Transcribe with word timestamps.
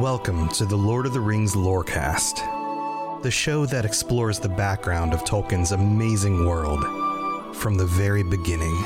Welcome 0.00 0.48
to 0.54 0.64
the 0.64 0.76
Lord 0.76 1.04
of 1.04 1.12
the 1.12 1.20
Rings 1.20 1.54
Lorecast, 1.54 3.22
the 3.22 3.30
show 3.30 3.66
that 3.66 3.84
explores 3.84 4.38
the 4.40 4.48
background 4.48 5.12
of 5.12 5.24
Tolkien's 5.24 5.72
amazing 5.72 6.46
world 6.46 6.82
from 7.54 7.74
the 7.74 7.84
very 7.84 8.22
beginning. 8.22 8.82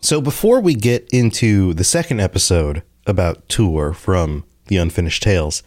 So, 0.00 0.20
before 0.20 0.60
we 0.60 0.74
get 0.74 1.08
into 1.12 1.74
the 1.74 1.82
second 1.82 2.20
episode 2.20 2.84
about 3.04 3.48
Tuor 3.48 3.96
from 3.96 4.44
The 4.68 4.76
Unfinished 4.76 5.24
Tales, 5.24 5.64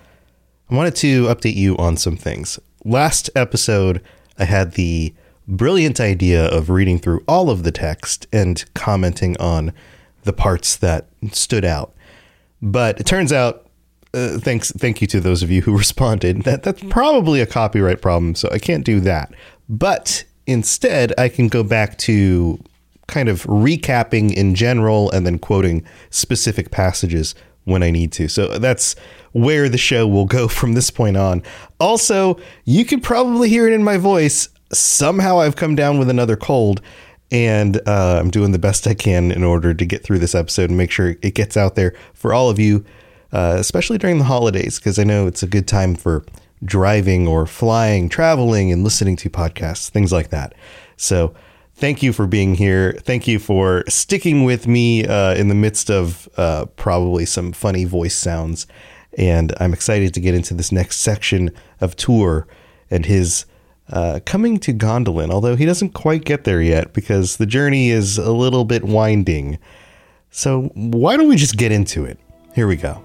I 0.69 0.75
wanted 0.75 0.95
to 0.95 1.25
update 1.25 1.55
you 1.55 1.75
on 1.75 1.97
some 1.97 2.15
things. 2.15 2.57
Last 2.83 3.29
episode, 3.35 4.01
I 4.39 4.45
had 4.45 4.73
the 4.73 5.13
brilliant 5.47 5.99
idea 5.99 6.45
of 6.45 6.69
reading 6.69 6.97
through 6.97 7.23
all 7.27 7.49
of 7.49 7.63
the 7.63 7.71
text 7.71 8.25
and 8.33 8.63
commenting 8.73 9.37
on 9.39 9.73
the 10.23 10.33
parts 10.33 10.75
that 10.77 11.07
stood 11.31 11.65
out. 11.65 11.93
But 12.61 12.99
it 12.99 13.05
turns 13.05 13.31
out, 13.31 13.67
uh, 14.13 14.39
thanks, 14.39 14.71
thank 14.71 15.01
you 15.01 15.07
to 15.07 15.19
those 15.19 15.43
of 15.43 15.51
you 15.51 15.61
who 15.61 15.77
responded, 15.77 16.43
that 16.43 16.63
that's 16.63 16.81
probably 16.89 17.41
a 17.41 17.45
copyright 17.45 18.01
problem, 18.01 18.33
so 18.35 18.49
I 18.51 18.57
can't 18.57 18.85
do 18.85 18.99
that. 19.01 19.33
But 19.69 20.23
instead, 20.47 21.13
I 21.17 21.29
can 21.29 21.47
go 21.49 21.63
back 21.63 21.97
to 21.99 22.59
kind 23.07 23.29
of 23.29 23.43
recapping 23.43 24.33
in 24.33 24.55
general 24.55 25.11
and 25.11 25.25
then 25.25 25.37
quoting 25.37 25.85
specific 26.09 26.71
passages 26.71 27.35
when 27.65 27.83
I 27.83 27.91
need 27.91 28.11
to. 28.13 28.27
So 28.27 28.57
that's 28.57 28.95
where 29.33 29.69
the 29.69 29.77
show 29.77 30.07
will 30.07 30.25
go 30.25 30.47
from 30.59 30.73
this 30.73 30.89
point 30.89 31.17
on. 31.17 31.43
Also, 31.79 32.39
you 32.65 32.85
can 32.85 32.99
probably 32.99 33.49
hear 33.49 33.67
it 33.67 33.73
in 33.73 33.83
my 33.83 33.97
voice. 33.97 34.49
Somehow 34.71 35.39
I've 35.39 35.55
come 35.55 35.75
down 35.75 35.99
with 35.99 36.09
another 36.09 36.35
cold, 36.35 36.81
and 37.29 37.77
uh, 37.87 38.19
I'm 38.19 38.29
doing 38.29 38.51
the 38.51 38.59
best 38.59 38.87
I 38.87 38.93
can 38.93 39.31
in 39.31 39.43
order 39.43 39.73
to 39.73 39.85
get 39.85 40.03
through 40.03 40.19
this 40.19 40.35
episode 40.35 40.69
and 40.69 40.77
make 40.77 40.91
sure 40.91 41.15
it 41.21 41.35
gets 41.35 41.57
out 41.57 41.75
there 41.75 41.93
for 42.13 42.33
all 42.33 42.49
of 42.49 42.59
you, 42.59 42.85
uh, 43.31 43.55
especially 43.57 43.97
during 43.97 44.17
the 44.17 44.25
holidays, 44.25 44.79
because 44.79 44.99
I 44.99 45.03
know 45.03 45.27
it's 45.27 45.43
a 45.43 45.47
good 45.47 45.67
time 45.67 45.95
for 45.95 46.25
driving 46.63 47.27
or 47.27 47.45
flying, 47.45 48.07
traveling, 48.07 48.71
and 48.71 48.83
listening 48.83 49.15
to 49.17 49.29
podcasts, 49.29 49.89
things 49.89 50.11
like 50.11 50.29
that. 50.29 50.53
So, 50.97 51.33
thank 51.81 52.03
you 52.03 52.13
for 52.13 52.27
being 52.27 52.53
here. 52.53 52.93
Thank 53.01 53.27
you 53.27 53.39
for 53.39 53.83
sticking 53.89 54.43
with 54.43 54.67
me 54.67 55.05
uh, 55.05 55.33
in 55.33 55.47
the 55.47 55.55
midst 55.55 55.89
of 55.89 56.29
uh, 56.37 56.67
probably 56.77 57.25
some 57.25 57.51
funny 57.51 57.85
voice 57.85 58.15
sounds. 58.15 58.67
And 59.17 59.53
I'm 59.59 59.73
excited 59.73 60.13
to 60.13 60.21
get 60.21 60.35
into 60.35 60.53
this 60.53 60.71
next 60.71 60.97
section 60.97 61.51
of 61.81 61.97
Tuor 61.97 62.45
and 62.91 63.05
his 63.05 63.45
uh, 63.89 64.19
coming 64.25 64.59
to 64.59 64.73
Gondolin, 64.73 65.31
although 65.31 65.55
he 65.55 65.65
doesn't 65.65 65.89
quite 65.89 66.23
get 66.23 66.43
there 66.45 66.61
yet 66.61 66.93
because 66.93 67.37
the 67.37 67.47
journey 67.47 67.89
is 67.89 68.17
a 68.17 68.31
little 68.31 68.63
bit 68.63 68.85
winding. 68.85 69.57
So, 70.29 70.71
why 70.75 71.17
don't 71.17 71.27
we 71.27 71.35
just 71.35 71.57
get 71.57 71.73
into 71.73 72.05
it? 72.05 72.17
Here 72.55 72.67
we 72.67 72.77
go. 72.77 73.03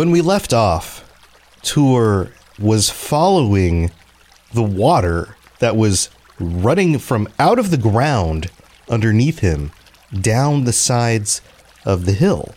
When 0.00 0.10
we 0.10 0.22
left 0.22 0.54
off, 0.54 1.04
Tuor 1.60 2.32
was 2.58 2.88
following 2.88 3.90
the 4.50 4.62
water 4.62 5.36
that 5.58 5.76
was 5.76 6.08
running 6.38 6.98
from 6.98 7.28
out 7.38 7.58
of 7.58 7.70
the 7.70 7.76
ground 7.76 8.50
underneath 8.88 9.40
him 9.40 9.72
down 10.18 10.64
the 10.64 10.72
sides 10.72 11.42
of 11.84 12.06
the 12.06 12.14
hill. 12.14 12.54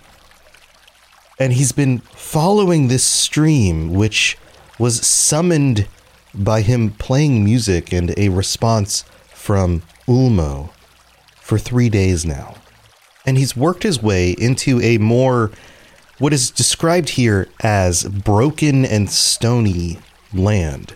And 1.38 1.52
he's 1.52 1.74
been 1.74 2.00
following 2.16 2.88
this 2.88 3.04
stream, 3.04 3.94
which 3.94 4.38
was 4.80 5.06
summoned 5.06 5.90
by 6.34 6.62
him 6.62 6.92
playing 6.92 7.44
music 7.44 7.92
and 7.92 8.18
a 8.18 8.30
response 8.30 9.04
from 9.34 9.82
Ulmo 10.08 10.70
for 11.42 11.58
three 11.58 11.90
days 11.90 12.26
now. 12.26 12.56
And 13.26 13.38
he's 13.38 13.54
worked 13.54 13.84
his 13.84 14.02
way 14.02 14.32
into 14.32 14.80
a 14.80 14.98
more 14.98 15.52
what 16.20 16.34
is 16.34 16.52
described 16.52 17.10
here 17.10 17.48
as 17.62 18.04
broken 18.04 18.86
and 18.86 19.10
stony 19.10 19.98
land. 20.34 20.94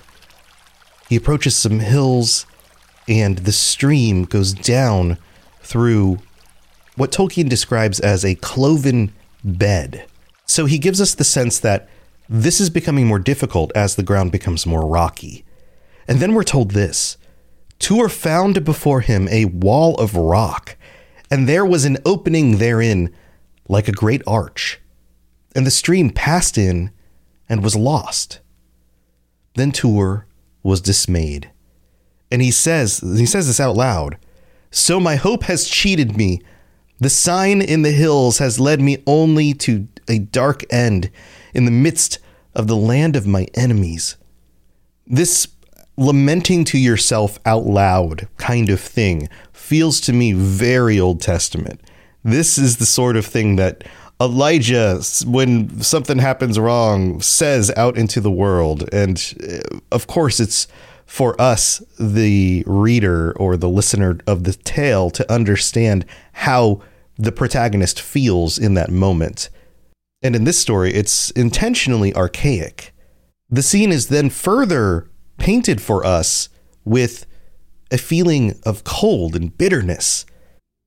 He 1.09 1.16
approaches 1.16 1.55
some 1.55 1.79
hills, 1.79 2.45
and 3.07 3.39
the 3.39 3.51
stream 3.51 4.25
goes 4.25 4.53
down 4.53 5.17
through 5.61 6.19
what 6.95 7.11
Tolkien 7.11 7.50
describes 7.50 8.00
as 8.00 8.23
a 8.23 8.35
cloven 8.35 9.13
bed. 9.44 10.06
So 10.45 10.66
he 10.66 10.77
gives 10.77 11.01
us 11.01 11.16
the 11.16 11.23
sense 11.23 11.59
that 11.59 11.89
this 12.29 12.59
is 12.59 12.69
becoming 12.69 13.07
more 13.07 13.19
difficult 13.19 13.72
as 13.75 13.95
the 13.95 14.03
ground 14.03 14.31
becomes 14.31 14.66
more 14.66 14.85
rocky. 14.85 15.45
And 16.07 16.19
then 16.19 16.33
we're 16.33 16.44
told 16.44 16.72
this 16.72 17.17
Tuor 17.79 18.09
found 18.09 18.66
before 18.66 19.01
him 19.01 19.27
a 19.29 19.45
wall 19.45 19.95
of 19.95 20.16
rock, 20.16 20.75
and 21.31 21.47
there 21.47 21.66
was 21.66 21.85
an 21.85 21.97
opening 22.06 22.57
therein 22.57 23.13
like 23.67 23.88
a 23.88 23.91
great 23.94 24.22
arch 24.25 24.79
and 25.56 25.66
the 25.66 25.72
stream 25.72 26.09
passed 26.09 26.58
in 26.58 26.91
and 27.50 27.63
was 27.63 27.75
lost. 27.75 28.40
Then 29.56 29.72
Tuor 29.72 30.25
was 30.63 30.81
dismayed. 30.81 31.52
And 32.31 32.41
he 32.41 32.52
says, 32.52 33.00
he 33.00 33.25
says 33.25 33.47
this 33.47 33.59
out 33.59 33.75
loud. 33.75 34.18
So 34.69 35.00
my 35.00 35.16
hope 35.16 35.44
has 35.44 35.68
cheated 35.68 36.18
me. 36.18 36.41
The 37.00 37.09
sign 37.09 37.62
in 37.62 37.84
the 37.84 37.91
hills 37.91 38.40
has 38.40 38.59
led 38.59 38.81
me 38.81 39.02
only 39.07 39.53
to 39.53 39.88
a 40.07 40.19
dark 40.19 40.63
end 40.72 41.09
in 41.53 41.66
the 41.66 41.72
midst 41.72 42.19
of 42.53 42.68
the 42.68 42.75
land 42.75 43.16
of 43.16 43.28
my 43.28 43.47
enemies. 43.53 44.18
This 45.06 45.47
lamenting 45.96 46.63
to 46.66 46.78
yourself 46.78 47.40
out 47.46 47.66
loud 47.66 48.28
kind 48.38 48.69
of 48.69 48.80
thing 48.80 49.30
feels 49.52 50.00
to 50.02 50.13
me 50.13 50.34
very 50.34 51.00
Old 51.00 51.22
Testament. 51.22 51.81
This 52.24 52.57
is 52.57 52.78
the 52.78 52.86
sort 52.86 53.16
of 53.16 53.25
thing 53.25 53.56
that 53.56 53.84
Elijah, 54.19 55.01
when 55.25 55.81
something 55.81 56.17
happens 56.17 56.57
wrong, 56.57 57.22
says 57.22 57.72
out 57.78 57.97
into 57.97 58.19
the 58.19 58.31
world. 58.31 58.89
And 58.91 59.35
uh, 59.44 59.78
of 59.91 60.07
course, 60.07 60.39
it's 60.39 60.67
for 61.05 61.39
us, 61.39 61.81
the 62.00 62.63
reader 62.66 63.31
or 63.38 63.56
the 63.57 63.69
listener 63.69 64.19
of 64.27 64.44
the 64.44 64.53
tale, 64.53 65.09
to 65.11 65.31
understand 65.31 66.06
how 66.33 66.81
the 67.16 67.31
protagonist 67.31 68.01
feels 68.01 68.57
in 68.57 68.73
that 68.73 68.91
moment. 68.91 69.50
And 70.21 70.36
in 70.36 70.44
this 70.44 70.57
story, 70.57 70.94
it's 70.94 71.30
intentionally 71.31 72.13
archaic. 72.15 72.94
The 73.50 73.62
scene 73.62 73.92
is 73.92 74.07
then 74.07 74.30
further 74.30 75.09
painted 75.38 75.80
for 75.80 76.06
us 76.06 76.50
with 76.83 77.25
a 77.92 77.97
feeling 77.97 78.59
of 78.65 78.83
cold 78.83 79.36
and 79.36 79.56
bitterness. 79.57 80.25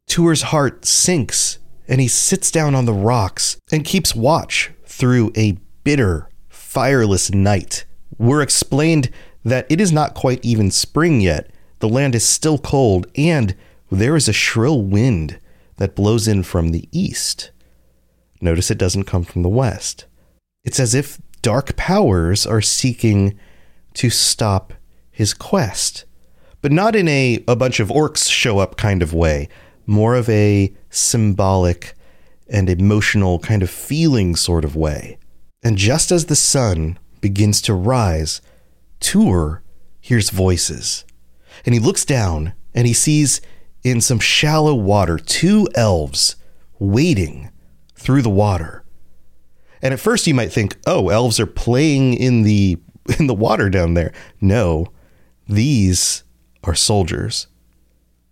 Tuor's 0.07 0.43
heart 0.43 0.85
sinks 0.85 1.60
and 1.91 2.01
he 2.01 2.07
sits 2.09 2.53
down 2.53 2.75
on 2.77 2.85
the 2.85 2.93
rocks 2.93 3.59
and 3.73 3.85
keeps 3.85 4.15
watch 4.15 4.71
through 4.87 5.33
a 5.37 5.59
bitter, 5.83 6.29
fireless 6.49 7.33
night. 7.33 7.85
We're 8.17 8.43
explained 8.43 9.11
that 9.45 9.67
it 9.69 9.81
is 9.81 9.91
not 9.91 10.15
quite 10.15 10.43
even 10.45 10.71
spring 10.71 11.21
yet. 11.21 11.51
The 11.81 11.89
land 11.89 12.15
is 12.15 12.25
still 12.25 12.59
cold, 12.59 13.09
and 13.17 13.57
there 13.91 14.15
is 14.15 14.29
a 14.29 14.33
shrill 14.33 14.83
wind 14.83 15.41
that 15.79 15.97
blows 15.97 16.29
in 16.29 16.45
from 16.45 16.69
the 16.69 16.89
east. 16.93 17.51
Notice 18.41 18.71
it 18.71 18.79
doesn't 18.79 19.05
come 19.05 19.25
from 19.25 19.43
the 19.43 19.49
west. 19.49 20.07
It's 20.63 20.79
as 20.79 20.95
if 20.95 21.21
dark 21.43 21.75
powers 21.75 22.47
are 22.47 22.61
seeking 22.61 23.37
to 23.95 24.11
stop 24.11 24.75
his 25.11 25.35
quest, 25.35 26.05
but 26.63 26.71
not 26.71 26.95
in 26.95 27.09
a 27.09 27.43
a 27.49 27.57
bunch 27.57 27.81
of 27.81 27.89
orcs 27.89 28.31
show 28.31 28.59
up 28.59 28.77
kind 28.77 29.03
of 29.03 29.13
way 29.13 29.49
more 29.91 30.15
of 30.15 30.29
a 30.29 30.73
symbolic 30.89 31.95
and 32.49 32.71
emotional 32.71 33.41
kind 33.41 33.63
of 33.63 33.69
feeling 33.69 34.37
sort 34.37 34.65
of 34.65 34.77
way. 34.77 35.19
And 35.63 35.77
just 35.77 36.13
as 36.13 36.27
the 36.27 36.37
sun 36.37 36.99
begins 37.21 37.61
to 37.63 37.75
rise, 37.75 38.41
Tuor 39.01 39.61
hears 40.01 40.31
voices. 40.31 41.05
And 41.67 41.75
he 41.75 41.81
looks 41.81 42.05
down 42.05 42.53
and 42.73 42.87
he 42.87 42.93
sees 42.93 43.41
in 43.83 44.01
some 44.01 44.21
shallow 44.21 44.75
water 44.75 45.19
two 45.19 45.69
elves 45.75 46.37
wading 46.79 47.51
through 47.97 48.23
the 48.23 48.31
water. 48.31 48.85
And 49.83 49.93
at 49.93 50.01
first 50.01 50.27
you 50.27 50.35
might 50.35 50.53
think, 50.53 50.77
"Oh, 50.87 51.09
elves 51.09 51.41
are 51.41 51.47
playing 51.47 52.15
in 52.15 52.43
the 52.43 52.79
in 53.19 53.27
the 53.27 53.35
water 53.35 53.69
down 53.69 53.95
there." 53.95 54.13
No. 54.41 54.87
These 55.49 56.23
are 56.63 56.77
soldiers. 56.77 57.49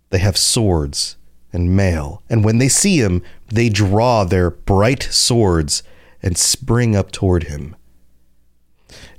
They 0.09 0.19
have 0.19 0.37
swords 0.37 1.17
and 1.51 1.75
mail, 1.75 2.21
and 2.29 2.43
when 2.43 2.57
they 2.57 2.69
see 2.69 2.97
him, 2.97 3.21
they 3.47 3.69
draw 3.69 4.23
their 4.23 4.51
bright 4.51 5.03
swords 5.03 5.83
and 6.21 6.37
spring 6.37 6.95
up 6.95 7.11
toward 7.11 7.43
him. 7.43 7.75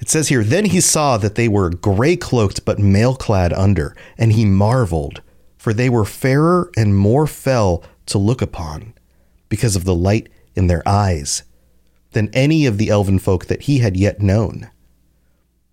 It 0.01 0.09
says 0.09 0.29
here, 0.29 0.45
Then 0.45 0.67
he 0.67 0.81
saw 0.81 1.17
that 1.19 1.35
they 1.35 1.49
were 1.49 1.71
gray 1.71 2.17
cloaked 2.17 2.65
but 2.65 2.79
mail 2.79 3.15
clad 3.15 3.53
under, 3.53 3.97
and 4.17 4.33
he 4.33 4.45
marveled, 4.45 5.23
for 5.59 5.73
they 5.73 5.89
were 5.89 6.05
fairer 6.05 6.71
and 6.77 6.97
more 6.97 7.27
fell 7.27 7.83
to 8.07 8.19
look 8.19 8.43
upon, 8.43 8.95
because 9.49 9.77
of 9.77 9.85
the 9.85 9.95
light 9.95 10.29
in 10.55 10.67
their 10.67 10.83
eyes, 10.87 11.43
than 12.13 12.31
any 12.33 12.67
of 12.67 12.79
the 12.79 12.89
elven 12.89 13.19
folk 13.19 13.47
that 13.47 13.63
he 13.63 13.79
had 13.79 13.97
yet 13.97 14.21
known. 14.21 14.71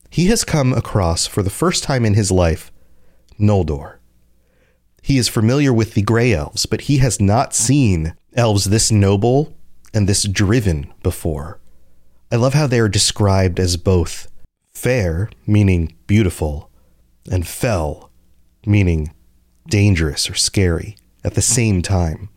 He 0.10 0.28
has 0.28 0.44
come 0.44 0.74
across, 0.74 1.26
for 1.26 1.42
the 1.42 1.50
first 1.50 1.84
time 1.84 2.06
in 2.06 2.14
his 2.14 2.32
life, 2.32 2.72
Noldor. 3.40 3.97
He 5.08 5.18
is 5.18 5.30
familiar 5.30 5.72
with 5.72 5.94
the 5.94 6.02
gray 6.02 6.34
elves, 6.34 6.66
but 6.66 6.82
he 6.82 6.98
has 6.98 7.22
not 7.22 7.56
seen 7.56 8.14
elves 8.36 8.66
this 8.66 8.92
noble 8.92 9.56
and 9.94 10.06
this 10.06 10.24
driven 10.24 10.94
before. 11.02 11.62
I 12.30 12.36
love 12.36 12.54
how 12.54 12.68
they 12.68 12.82
are 12.82 12.90
described 12.90 13.58
as 13.58 13.78
both 13.78 14.28
fair, 14.74 15.30
meaning 15.46 15.96
beautiful, 16.08 16.70
and 17.32 17.48
fell, 17.48 18.12
meaning 18.66 19.14
dangerous 19.70 20.30
or 20.30 20.34
scary 20.34 20.98
at 21.24 21.36
the 21.36 21.42
same 21.42 21.82
time. 21.82 22.28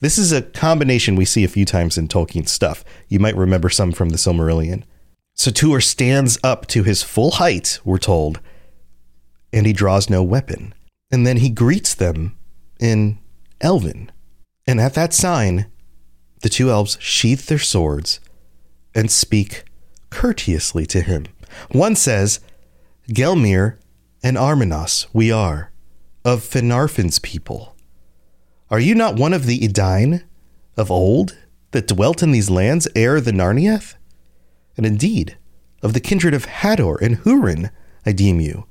This 0.00 0.16
is 0.16 0.32
a 0.32 0.40
combination 0.40 1.16
we 1.16 1.26
see 1.26 1.44
a 1.44 1.48
few 1.48 1.66
times 1.66 1.98
in 1.98 2.08
Tolkien 2.08 2.48
stuff. 2.48 2.82
You 3.08 3.18
might 3.18 3.36
remember 3.36 3.68
some 3.68 3.92
from 3.92 4.08
the 4.08 4.16
Silmarillion. 4.16 4.84
So 5.34 5.50
Tuor 5.50 5.82
stands 5.82 6.38
up 6.42 6.66
to 6.68 6.82
his 6.82 7.02
full 7.02 7.32
height, 7.32 7.78
we're 7.84 7.98
told, 7.98 8.40
and 9.52 9.66
he 9.66 9.74
draws 9.74 10.08
no 10.08 10.22
weapon. 10.22 10.72
And 11.10 11.26
then 11.26 11.38
he 11.38 11.50
greets 11.50 11.94
them 11.94 12.36
in 12.80 13.18
Elven. 13.60 14.10
And 14.66 14.80
at 14.80 14.94
that 14.94 15.14
sign, 15.14 15.66
the 16.42 16.48
two 16.48 16.70
elves 16.70 16.98
sheath 17.00 17.46
their 17.46 17.58
swords 17.58 18.20
and 18.94 19.10
speak 19.10 19.64
courteously 20.10 20.86
to 20.86 21.00
him. 21.00 21.26
One 21.70 21.94
says, 21.94 22.40
Gelmir 23.08 23.78
and 24.22 24.36
Arminas 24.36 25.06
we 25.12 25.30
are, 25.30 25.70
of 26.24 26.42
Finarfin's 26.42 27.18
people. 27.20 27.76
Are 28.70 28.80
you 28.80 28.94
not 28.94 29.16
one 29.16 29.32
of 29.32 29.46
the 29.46 29.64
Edain 29.64 30.24
of 30.76 30.90
old 30.90 31.36
that 31.70 31.86
dwelt 31.86 32.22
in 32.22 32.32
these 32.32 32.50
lands 32.50 32.88
ere 32.96 33.20
the 33.20 33.32
Nirnaeth? 33.32 33.94
And 34.76 34.84
indeed, 34.84 35.36
of 35.82 35.92
the 35.92 36.00
kindred 36.00 36.34
of 36.34 36.46
Hador 36.46 37.00
and 37.00 37.18
Hurin, 37.18 37.70
I 38.04 38.12
deem 38.12 38.40
you, 38.40 38.66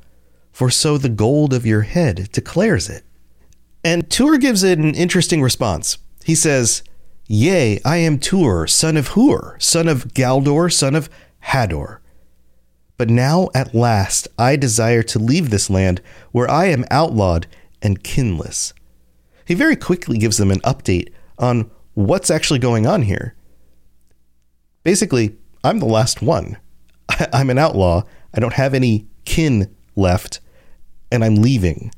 for 0.55 0.69
so 0.69 0.97
the 0.97 1.09
gold 1.09 1.51
of 1.51 1.65
your 1.65 1.81
head 1.81 2.29
declares 2.31 2.87
it. 2.87 3.03
And 3.83 4.07
Tuor 4.07 4.39
gives 4.39 4.63
it 4.63 4.79
an 4.79 4.95
interesting 4.95 5.41
response. 5.41 5.97
He 6.23 6.33
says, 6.33 6.81
Yea, 7.27 7.81
I 7.83 7.97
am 7.97 8.19
Tuor, 8.19 8.69
son 8.69 8.95
of 8.95 9.09
Huor, 9.09 9.61
son 9.61 9.89
of 9.89 10.13
Galdor, 10.13 10.71
son 10.71 10.95
of 10.95 11.09
Hador. 11.47 11.97
But 12.97 13.09
now 13.09 13.49
at 13.53 13.75
last 13.75 14.29
I 14.39 14.55
desire 14.55 15.03
to 15.03 15.19
leave 15.19 15.49
this 15.49 15.69
land 15.69 16.01
where 16.31 16.49
I 16.49 16.67
am 16.67 16.85
outlawed 16.89 17.47
and 17.81 18.01
kinless. 18.01 18.71
He 19.43 19.55
very 19.55 19.75
quickly 19.75 20.17
gives 20.17 20.37
them 20.37 20.51
an 20.51 20.61
update 20.61 21.09
on 21.37 21.69
what's 21.95 22.31
actually 22.31 22.59
going 22.59 22.87
on 22.87 23.01
here. 23.01 23.35
Basically, 24.83 25.35
I'm 25.65 25.79
the 25.79 25.85
last 25.85 26.21
one. 26.21 26.55
I'm 27.33 27.49
an 27.49 27.57
outlaw. 27.57 28.03
I 28.33 28.39
don't 28.39 28.53
have 28.53 28.73
any 28.73 29.05
kin 29.25 29.75
left, 29.97 30.39
and 31.11 31.23
I'm 31.23 31.35
leaving. 31.35 31.91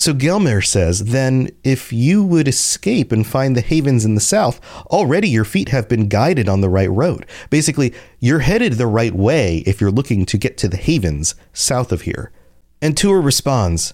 So 0.00 0.14
Gelmir 0.14 0.64
says, 0.64 1.04
then 1.04 1.50
if 1.62 1.92
you 1.92 2.24
would 2.24 2.48
escape 2.48 3.12
and 3.12 3.26
find 3.26 3.54
the 3.54 3.60
havens 3.60 4.06
in 4.06 4.14
the 4.14 4.20
south, 4.22 4.58
already 4.86 5.28
your 5.28 5.44
feet 5.44 5.68
have 5.68 5.90
been 5.90 6.08
guided 6.08 6.48
on 6.48 6.62
the 6.62 6.70
right 6.70 6.90
road. 6.90 7.26
Basically, 7.50 7.92
you're 8.18 8.38
headed 8.38 8.72
the 8.74 8.86
right 8.86 9.14
way 9.14 9.58
if 9.66 9.78
you're 9.78 9.90
looking 9.90 10.24
to 10.24 10.38
get 10.38 10.56
to 10.56 10.68
the 10.68 10.78
havens 10.78 11.34
south 11.52 11.92
of 11.92 12.02
here. 12.02 12.32
And 12.80 12.96
Tuor 12.96 13.22
responds, 13.22 13.92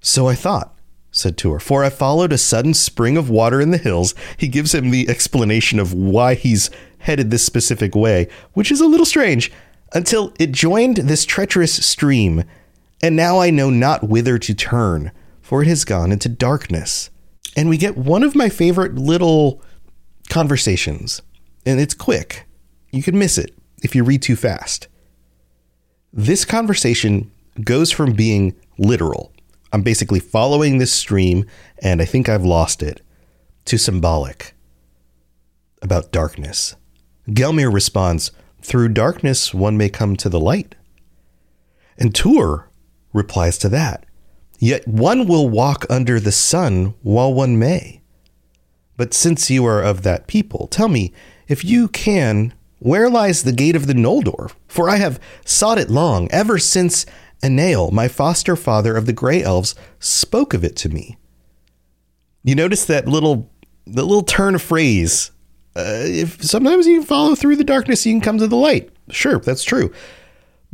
So 0.00 0.28
I 0.28 0.36
thought, 0.36 0.78
said 1.10 1.36
Tuor, 1.36 1.60
for 1.60 1.82
I 1.82 1.90
followed 1.90 2.32
a 2.32 2.38
sudden 2.38 2.72
spring 2.72 3.16
of 3.16 3.28
water 3.28 3.60
in 3.60 3.72
the 3.72 3.78
hills. 3.78 4.14
He 4.36 4.46
gives 4.46 4.72
him 4.72 4.90
the 4.90 5.08
explanation 5.08 5.80
of 5.80 5.92
why 5.92 6.34
he's 6.34 6.70
headed 6.98 7.32
this 7.32 7.44
specific 7.44 7.96
way, 7.96 8.28
which 8.52 8.70
is 8.70 8.80
a 8.80 8.86
little 8.86 9.04
strange, 9.04 9.50
until 9.92 10.32
it 10.38 10.52
joined 10.52 10.98
this 10.98 11.24
treacherous 11.24 11.84
stream, 11.84 12.44
and 13.04 13.16
now 13.16 13.38
I 13.38 13.50
know 13.50 13.68
not 13.68 14.08
whither 14.08 14.38
to 14.38 14.54
turn 14.54 15.12
for 15.42 15.60
it 15.60 15.68
has 15.68 15.84
gone 15.84 16.10
into 16.10 16.26
darkness. 16.26 17.10
And 17.54 17.68
we 17.68 17.76
get 17.76 17.98
one 17.98 18.22
of 18.22 18.34
my 18.34 18.48
favorite 18.48 18.94
little 18.94 19.60
conversations, 20.30 21.20
and 21.66 21.78
it's 21.78 21.92
quick. 21.92 22.46
You 22.92 23.02
could 23.02 23.14
miss 23.14 23.36
it 23.36 23.54
if 23.82 23.94
you 23.94 24.04
read 24.04 24.22
too 24.22 24.36
fast. 24.36 24.88
This 26.14 26.46
conversation 26.46 27.30
goes 27.62 27.90
from 27.90 28.14
being 28.14 28.56
literal, 28.78 29.34
I'm 29.70 29.82
basically 29.82 30.18
following 30.18 30.78
this 30.78 30.92
stream 30.94 31.44
and 31.80 32.00
I 32.00 32.06
think 32.06 32.30
I've 32.30 32.44
lost 32.44 32.82
it, 32.82 33.02
to 33.66 33.76
symbolic 33.76 34.54
about 35.82 36.10
darkness. 36.10 36.74
Gelmir 37.28 37.70
responds, 37.70 38.30
Through 38.62 38.90
darkness 38.90 39.52
one 39.52 39.76
may 39.76 39.90
come 39.90 40.16
to 40.16 40.30
the 40.30 40.40
light. 40.40 40.74
And 41.98 42.14
Tuor 42.14 42.68
replies 43.14 43.56
to 43.58 43.70
that, 43.70 44.04
Yet 44.58 44.86
one 44.86 45.26
will 45.26 45.48
walk 45.48 45.84
under 45.90 46.20
the 46.20 46.32
sun 46.32 46.94
while 47.02 47.32
one 47.32 47.58
may. 47.58 48.02
But 48.96 49.12
since 49.12 49.50
you 49.50 49.66
are 49.66 49.82
of 49.82 50.02
that 50.02 50.26
people, 50.26 50.68
tell 50.68 50.88
me, 50.88 51.12
if 51.48 51.64
you 51.64 51.88
can, 51.88 52.54
where 52.78 53.10
lies 53.10 53.42
the 53.42 53.52
gate 53.52 53.76
of 53.76 53.86
the 53.86 53.94
Noldor? 53.94 54.52
For 54.68 54.88
I 54.88 54.96
have 54.96 55.20
sought 55.44 55.78
it 55.78 55.90
long, 55.90 56.28
ever 56.30 56.58
since 56.58 57.04
Annael, 57.42 57.92
my 57.92 58.08
foster 58.08 58.56
father 58.56 58.96
of 58.96 59.06
the 59.06 59.12
Grey 59.12 59.42
Elves, 59.42 59.74
spoke 59.98 60.54
of 60.54 60.64
it 60.64 60.76
to 60.76 60.88
me. 60.88 61.18
You 62.42 62.54
notice 62.54 62.84
that 62.86 63.08
little, 63.08 63.50
the 63.86 64.04
little 64.04 64.22
turn 64.22 64.54
of 64.54 64.62
phrase. 64.62 65.30
Uh, 65.76 66.04
if 66.04 66.42
sometimes 66.42 66.86
you 66.86 67.02
follow 67.02 67.34
through 67.34 67.56
the 67.56 67.64
darkness, 67.64 68.06
you 68.06 68.12
can 68.12 68.20
come 68.20 68.38
to 68.38 68.46
the 68.46 68.56
light. 68.56 68.90
Sure, 69.10 69.38
that's 69.38 69.64
true. 69.64 69.92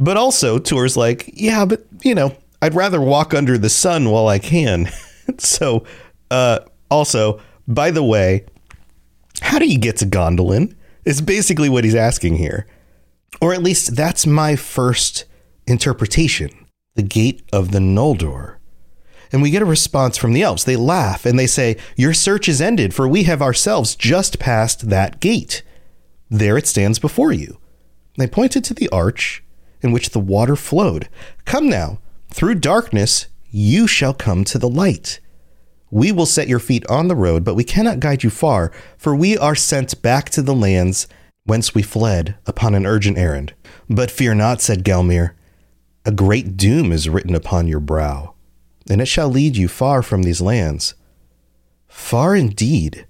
But 0.00 0.16
also, 0.16 0.58
Tuor's 0.58 0.96
like, 0.96 1.30
yeah, 1.34 1.66
but 1.66 1.86
you 2.02 2.14
know, 2.14 2.34
I'd 2.62 2.74
rather 2.74 3.00
walk 3.00 3.34
under 3.34 3.58
the 3.58 3.68
sun 3.68 4.10
while 4.10 4.28
I 4.28 4.38
can. 4.38 4.90
so, 5.38 5.84
uh, 6.30 6.60
also, 6.90 7.40
by 7.68 7.90
the 7.90 8.02
way, 8.02 8.46
how 9.42 9.58
do 9.58 9.66
you 9.66 9.78
get 9.78 9.98
to 9.98 10.06
Gondolin? 10.06 10.74
Is 11.04 11.20
basically 11.20 11.68
what 11.68 11.84
he's 11.84 11.94
asking 11.94 12.36
here. 12.36 12.66
Or 13.40 13.52
at 13.54 13.62
least 13.62 13.94
that's 13.94 14.26
my 14.26 14.56
first 14.56 15.24
interpretation 15.66 16.50
the 16.96 17.02
gate 17.02 17.42
of 17.52 17.70
the 17.70 17.78
Noldor. 17.78 18.56
And 19.32 19.40
we 19.42 19.50
get 19.50 19.62
a 19.62 19.66
response 19.66 20.16
from 20.16 20.32
the 20.32 20.42
elves. 20.42 20.64
They 20.64 20.76
laugh 20.76 21.24
and 21.24 21.38
they 21.38 21.46
say, 21.46 21.76
Your 21.96 22.12
search 22.12 22.48
is 22.48 22.60
ended, 22.60 22.92
for 22.92 23.06
we 23.06 23.22
have 23.24 23.40
ourselves 23.40 23.94
just 23.94 24.38
passed 24.38 24.88
that 24.88 25.20
gate. 25.20 25.62
There 26.28 26.58
it 26.58 26.66
stands 26.66 26.98
before 26.98 27.32
you. 27.32 27.58
They 28.18 28.26
pointed 28.26 28.64
to 28.64 28.74
the 28.74 28.88
arch 28.88 29.42
in 29.82 29.92
which 29.92 30.10
the 30.10 30.20
water 30.20 30.56
flowed. 30.56 31.08
Come 31.44 31.68
now, 31.68 31.98
through 32.32 32.56
darkness, 32.56 33.26
you 33.50 33.86
shall 33.86 34.14
come 34.14 34.44
to 34.44 34.58
the 34.58 34.68
light. 34.68 35.20
We 35.90 36.12
will 36.12 36.26
set 36.26 36.48
your 36.48 36.60
feet 36.60 36.86
on 36.86 37.08
the 37.08 37.16
road, 37.16 37.44
but 37.44 37.56
we 37.56 37.64
cannot 37.64 38.00
guide 38.00 38.22
you 38.22 38.30
far, 38.30 38.70
for 38.96 39.14
we 39.14 39.36
are 39.36 39.56
sent 39.56 40.00
back 40.02 40.30
to 40.30 40.42
the 40.42 40.54
lands 40.54 41.08
whence 41.44 41.74
we 41.74 41.82
fled 41.82 42.36
upon 42.46 42.74
an 42.74 42.86
urgent 42.86 43.18
errand. 43.18 43.54
But 43.88 44.10
fear 44.10 44.34
not, 44.34 44.60
said 44.60 44.84
Gelmir. 44.84 45.32
A 46.04 46.12
great 46.12 46.56
doom 46.56 46.92
is 46.92 47.08
written 47.08 47.34
upon 47.34 47.66
your 47.66 47.80
brow, 47.80 48.34
and 48.88 49.00
it 49.00 49.06
shall 49.06 49.28
lead 49.28 49.56
you 49.56 49.66
far 49.66 50.02
from 50.02 50.22
these 50.22 50.40
lands. 50.40 50.94
Far 51.88 52.36
indeed 52.36 53.06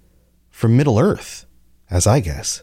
from 0.49 0.77
Middle 0.77 0.99
Earth, 0.99 1.47
as 1.91 2.07
I 2.07 2.21
guess. 2.21 2.63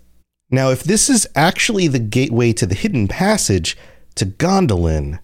Now, 0.49 0.71
if 0.71 0.83
this 0.83 1.09
is 1.09 1.27
actually 1.35 1.87
the 1.87 1.99
gateway 1.99 2.53
to 2.53 2.65
the 2.65 2.75
hidden 2.75 3.07
passage 3.07 3.77
to 4.17 4.25
Gondolin, 4.25 5.19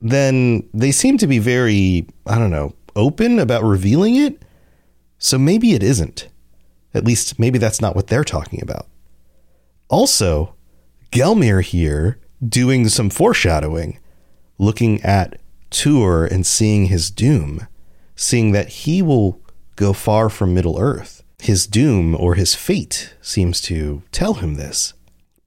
then 0.00 0.68
they 0.74 0.92
seem 0.92 1.18
to 1.18 1.26
be 1.26 1.38
very, 1.38 2.06
I 2.26 2.38
don't 2.38 2.50
know, 2.50 2.74
open 2.96 3.38
about 3.38 3.64
revealing 3.64 4.16
it. 4.16 4.42
So 5.18 5.38
maybe 5.38 5.72
it 5.72 5.82
isn't. 5.82 6.28
At 6.92 7.04
least, 7.04 7.38
maybe 7.38 7.58
that's 7.58 7.80
not 7.80 7.96
what 7.96 8.08
they're 8.08 8.24
talking 8.24 8.62
about. 8.62 8.86
Also, 9.88 10.54
Gelmir 11.10 11.62
here 11.62 12.18
doing 12.46 12.88
some 12.88 13.10
foreshadowing, 13.10 13.98
looking 14.58 15.02
at 15.02 15.40
Tuor 15.70 16.30
and 16.30 16.46
seeing 16.46 16.86
his 16.86 17.10
doom, 17.10 17.66
seeing 18.14 18.52
that 18.52 18.68
he 18.68 19.02
will 19.02 19.40
go 19.76 19.92
far 19.92 20.28
from 20.28 20.54
Middle 20.54 20.78
Earth. 20.78 21.22
His 21.40 21.66
doom 21.66 22.14
or 22.14 22.34
his 22.34 22.54
fate 22.54 23.14
seems 23.20 23.60
to 23.62 24.02
tell 24.12 24.34
him 24.34 24.54
this. 24.54 24.94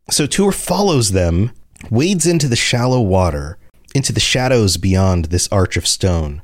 So 0.10 0.26
Tuor 0.28 0.54
follows 0.54 1.12
them, 1.12 1.52
wades 1.90 2.26
into 2.26 2.48
the 2.48 2.56
shallow 2.56 3.02
water, 3.02 3.58
into 3.94 4.14
the 4.14 4.20
shadows 4.20 4.78
beyond 4.78 5.26
this 5.26 5.48
arch 5.52 5.78
of 5.78 5.88
stone. 5.88 6.42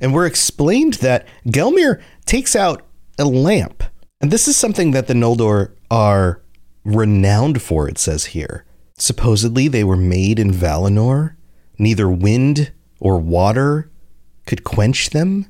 And 0.00 0.12
we're 0.12 0.26
explained 0.26 0.94
that 0.94 1.26
Gelmir 1.46 2.02
takes 2.26 2.54
out 2.54 2.86
a 3.18 3.24
lamp. 3.24 3.82
And 4.20 4.30
this 4.30 4.48
is 4.48 4.56
something 4.56 4.90
that 4.92 5.06
the 5.06 5.14
Noldor 5.14 5.72
are 5.90 6.42
renowned 6.84 7.62
for, 7.62 7.88
it 7.88 7.98
says 7.98 8.26
here. 8.26 8.64
Supposedly 8.98 9.68
they 9.68 9.84
were 9.84 9.96
made 9.96 10.38
in 10.38 10.50
Valinor. 10.50 11.36
Neither 11.78 12.08
wind 12.08 12.72
or 13.00 13.18
water 13.18 13.90
could 14.46 14.64
quench 14.64 15.10
them. 15.10 15.46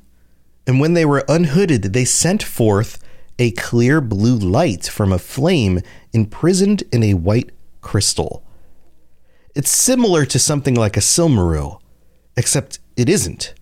And 0.67 0.81
when 0.81 0.95
they 0.95 1.05
were 1.05 1.25
unhooded, 1.29 1.93
they 1.93 2.05
sent 2.05 2.43
forth 2.43 3.03
a 3.39 3.51
clear 3.53 4.01
blue 4.01 4.37
light 4.37 4.87
from 4.87 5.13
a 5.13 5.19
flame 5.19 5.81
imprisoned 6.13 6.85
in 6.93 7.03
a 7.03 7.15
white 7.15 7.51
crystal. 7.81 8.44
It's 9.55 9.71
similar 9.71 10.25
to 10.27 10.39
something 10.39 10.75
like 10.75 10.97
a 10.97 11.01
Silmaril, 11.01 11.81
except 12.37 12.81
it 12.97 13.09
isn't. 13.09 13.55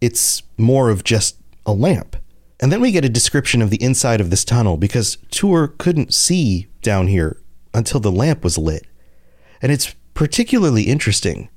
It's 0.00 0.42
more 0.58 0.90
of 0.90 1.04
just 1.04 1.38
a 1.64 1.72
lamp. 1.72 2.16
And 2.60 2.70
then 2.70 2.80
we 2.80 2.92
get 2.92 3.04
a 3.04 3.08
description 3.08 3.62
of 3.62 3.70
the 3.70 3.82
inside 3.82 4.20
of 4.20 4.30
this 4.30 4.44
tunnel 4.44 4.76
because 4.76 5.16
Tuor 5.30 5.76
couldn't 5.78 6.12
see 6.12 6.68
down 6.82 7.08
here 7.08 7.40
until 7.72 7.98
the 7.98 8.12
lamp 8.12 8.44
was 8.44 8.58
lit. 8.58 8.86
And 9.62 9.72
it's 9.72 9.94
particularly 10.14 10.82
interesting. 10.82 11.48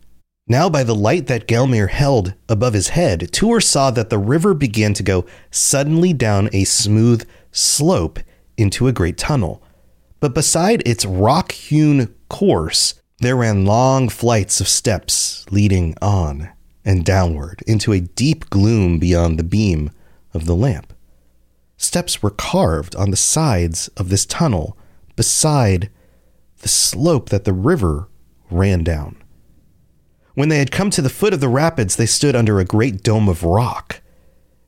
Now, 0.47 0.69
by 0.69 0.83
the 0.83 0.95
light 0.95 1.27
that 1.27 1.47
Gelmir 1.47 1.89
held 1.89 2.33
above 2.47 2.73
his 2.73 2.89
head, 2.89 3.31
Tuor 3.31 3.61
saw 3.61 3.91
that 3.91 4.09
the 4.09 4.17
river 4.17 4.53
began 4.53 4.93
to 4.93 5.03
go 5.03 5.25
suddenly 5.51 6.13
down 6.13 6.49
a 6.53 6.63
smooth 6.63 7.27
slope 7.51 8.19
into 8.55 8.87
a 8.87 8.93
great 8.93 9.17
tunnel. 9.17 9.61
But 10.19 10.33
beside 10.33 10.87
its 10.87 11.03
rock 11.03 11.51
hewn 11.51 12.13
course, 12.29 12.95
there 13.19 13.35
ran 13.35 13.65
long 13.65 14.09
flights 14.09 14.59
of 14.59 14.67
steps 14.67 15.45
leading 15.49 15.95
on 16.01 16.49
and 16.83 17.05
downward 17.05 17.63
into 17.65 17.93
a 17.93 18.01
deep 18.01 18.49
gloom 18.49 18.99
beyond 18.99 19.39
the 19.39 19.43
beam 19.43 19.89
of 20.33 20.45
the 20.45 20.55
lamp. 20.55 20.93
Steps 21.77 22.21
were 22.21 22.29
carved 22.29 22.95
on 22.95 23.11
the 23.11 23.17
sides 23.17 23.87
of 23.97 24.09
this 24.09 24.25
tunnel 24.25 24.77
beside 25.15 25.89
the 26.59 26.67
slope 26.67 27.29
that 27.29 27.45
the 27.45 27.53
river 27.53 28.07
ran 28.49 28.83
down. 28.83 29.15
When 30.33 30.49
they 30.49 30.59
had 30.59 30.71
come 30.71 30.89
to 30.91 31.01
the 31.01 31.09
foot 31.09 31.33
of 31.33 31.39
the 31.39 31.49
rapids, 31.49 31.95
they 31.95 32.05
stood 32.05 32.35
under 32.35 32.59
a 32.59 32.65
great 32.65 33.01
dome 33.01 33.29
of 33.29 33.43
rock, 33.43 34.01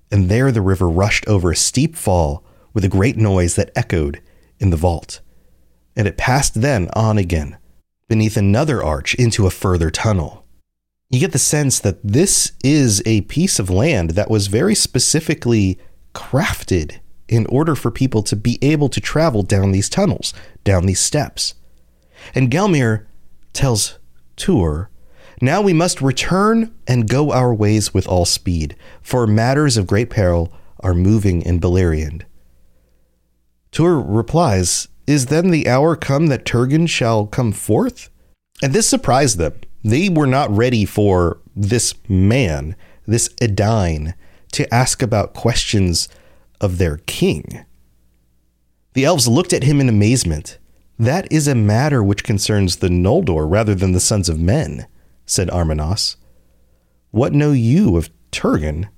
and 0.10 0.30
there 0.30 0.52
the 0.52 0.62
river 0.62 0.88
rushed 0.90 1.28
over 1.28 1.52
a 1.52 1.56
steep 1.56 1.96
fall 1.96 2.44
with 2.74 2.86
a 2.86 2.90
great 2.90 3.18
noise 3.18 3.56
that 3.56 3.72
echoed 3.76 4.22
in 4.60 4.70
the 4.70 4.78
vault. 4.78 5.20
And 5.96 6.08
it 6.08 6.18
passed 6.18 6.62
then 6.62 6.90
on 6.94 7.18
again, 7.18 7.58
beneath 8.08 8.38
another 8.38 8.84
arch 8.84 9.14
into 9.16 9.46
a 9.46 9.52
further 9.52 9.90
tunnel. 9.90 10.46
You 11.10 11.20
get 11.20 11.32
the 11.32 11.40
sense 11.40 11.80
that 11.80 12.00
this 12.04 12.52
is 12.64 13.02
a 13.06 13.22
piece 13.22 13.60
of 13.60 13.70
land 13.70 14.12
that 14.12 14.30
was 14.30 14.48
very 14.48 14.76
specifically 14.76 15.80
crafted 16.14 17.00
in 17.28 17.46
order 17.48 17.76
for 17.76 17.92
people 17.92 18.24
to 18.24 18.36
be 18.36 18.58
able 18.62 18.90
to 18.90 19.02
travel 19.02 19.44
down 19.44 19.72
these 19.72 19.90
tunnels, 19.90 20.34
down 20.64 20.86
these 20.86 21.00
steps. 21.00 21.56
And 22.34 22.52
Gelmir 22.52 23.06
tells 23.54 24.00
Tuor, 24.36 24.88
Now 25.42 25.62
we 25.62 25.74
must 25.74 26.02
return 26.02 26.74
and 26.88 27.10
go 27.10 27.32
our 27.32 27.54
ways 27.54 27.94
with 27.94 28.08
all 28.08 28.26
speed, 28.26 28.76
for 29.02 29.28
matters 29.28 29.78
of 29.78 29.88
great 29.88 30.10
peril 30.10 30.52
are 30.82 30.94
moving 30.94 31.42
in 31.42 31.60
Beleriand. 31.60 32.24
Tuor 33.72 34.04
replies, 34.06 34.88
Is 35.08 35.28
then 35.28 35.52
the 35.52 35.70
hour 35.70 35.96
come 35.96 36.28
that 36.28 36.46
Turgon 36.46 36.88
shall 36.88 37.26
come 37.26 37.54
forth? 37.54 38.10
And 38.62 38.74
this 38.74 38.90
surprised 38.90 39.38
them. 39.38 39.54
They 39.84 40.10
were 40.10 40.28
not 40.28 40.52
ready 40.52 40.84
for 40.84 41.40
this 41.56 41.94
man, 42.10 42.76
this 43.06 43.30
Edain, 43.42 44.16
to 44.52 44.74
ask 44.74 45.02
about 45.02 45.34
questions 45.34 46.10
of 46.60 46.78
their 46.78 46.98
king. 46.98 47.64
The 48.94 49.06
elves 49.06 49.28
looked 49.28 49.54
at 49.54 49.64
him 49.64 49.80
in 49.80 49.88
amazement. 49.88 50.58
That 51.00 51.32
is 51.32 51.48
a 51.48 51.56
matter 51.56 52.04
which 52.04 52.24
concerns 52.24 52.78
the 52.78 52.90
Noldor 52.90 53.50
rather 53.50 53.76
than 53.76 53.94
the 53.94 54.00
sons 54.00 54.28
of 54.28 54.40
men, 54.40 54.88
said 55.26 55.50
Arminas. 55.50 56.18
What 57.12 57.34
know 57.34 57.52
you 57.52 57.96
of 57.96 58.10
Turgon? 58.32 58.90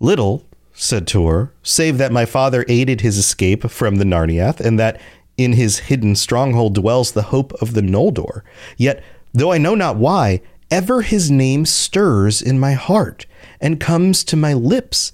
Little, 0.00 0.46
said 0.76 1.06
Tuor, 1.06 1.50
save 1.62 1.98
that 1.98 2.12
my 2.12 2.26
father 2.26 2.64
aided 2.68 3.00
his 3.00 3.16
escape 3.16 3.68
from 3.70 3.96
the 3.96 4.04
Nirnaeth, 4.04 4.60
and 4.60 4.78
that 4.78 5.00
in 5.36 5.54
his 5.54 5.78
hidden 5.80 6.14
stronghold 6.14 6.74
dwells 6.74 7.12
the 7.12 7.22
hope 7.22 7.52
of 7.54 7.74
the 7.74 7.80
Noldor. 7.80 8.42
Yet, 8.76 9.02
though 9.32 9.52
I 9.52 9.58
know 9.58 9.74
not 9.74 9.96
why, 9.96 10.42
ever 10.70 11.02
his 11.02 11.30
name 11.30 11.64
stirs 11.64 12.42
in 12.42 12.58
my 12.58 12.72
heart 12.72 13.26
and 13.60 13.80
comes 13.80 14.22
to 14.24 14.36
my 14.36 14.52
lips 14.52 15.12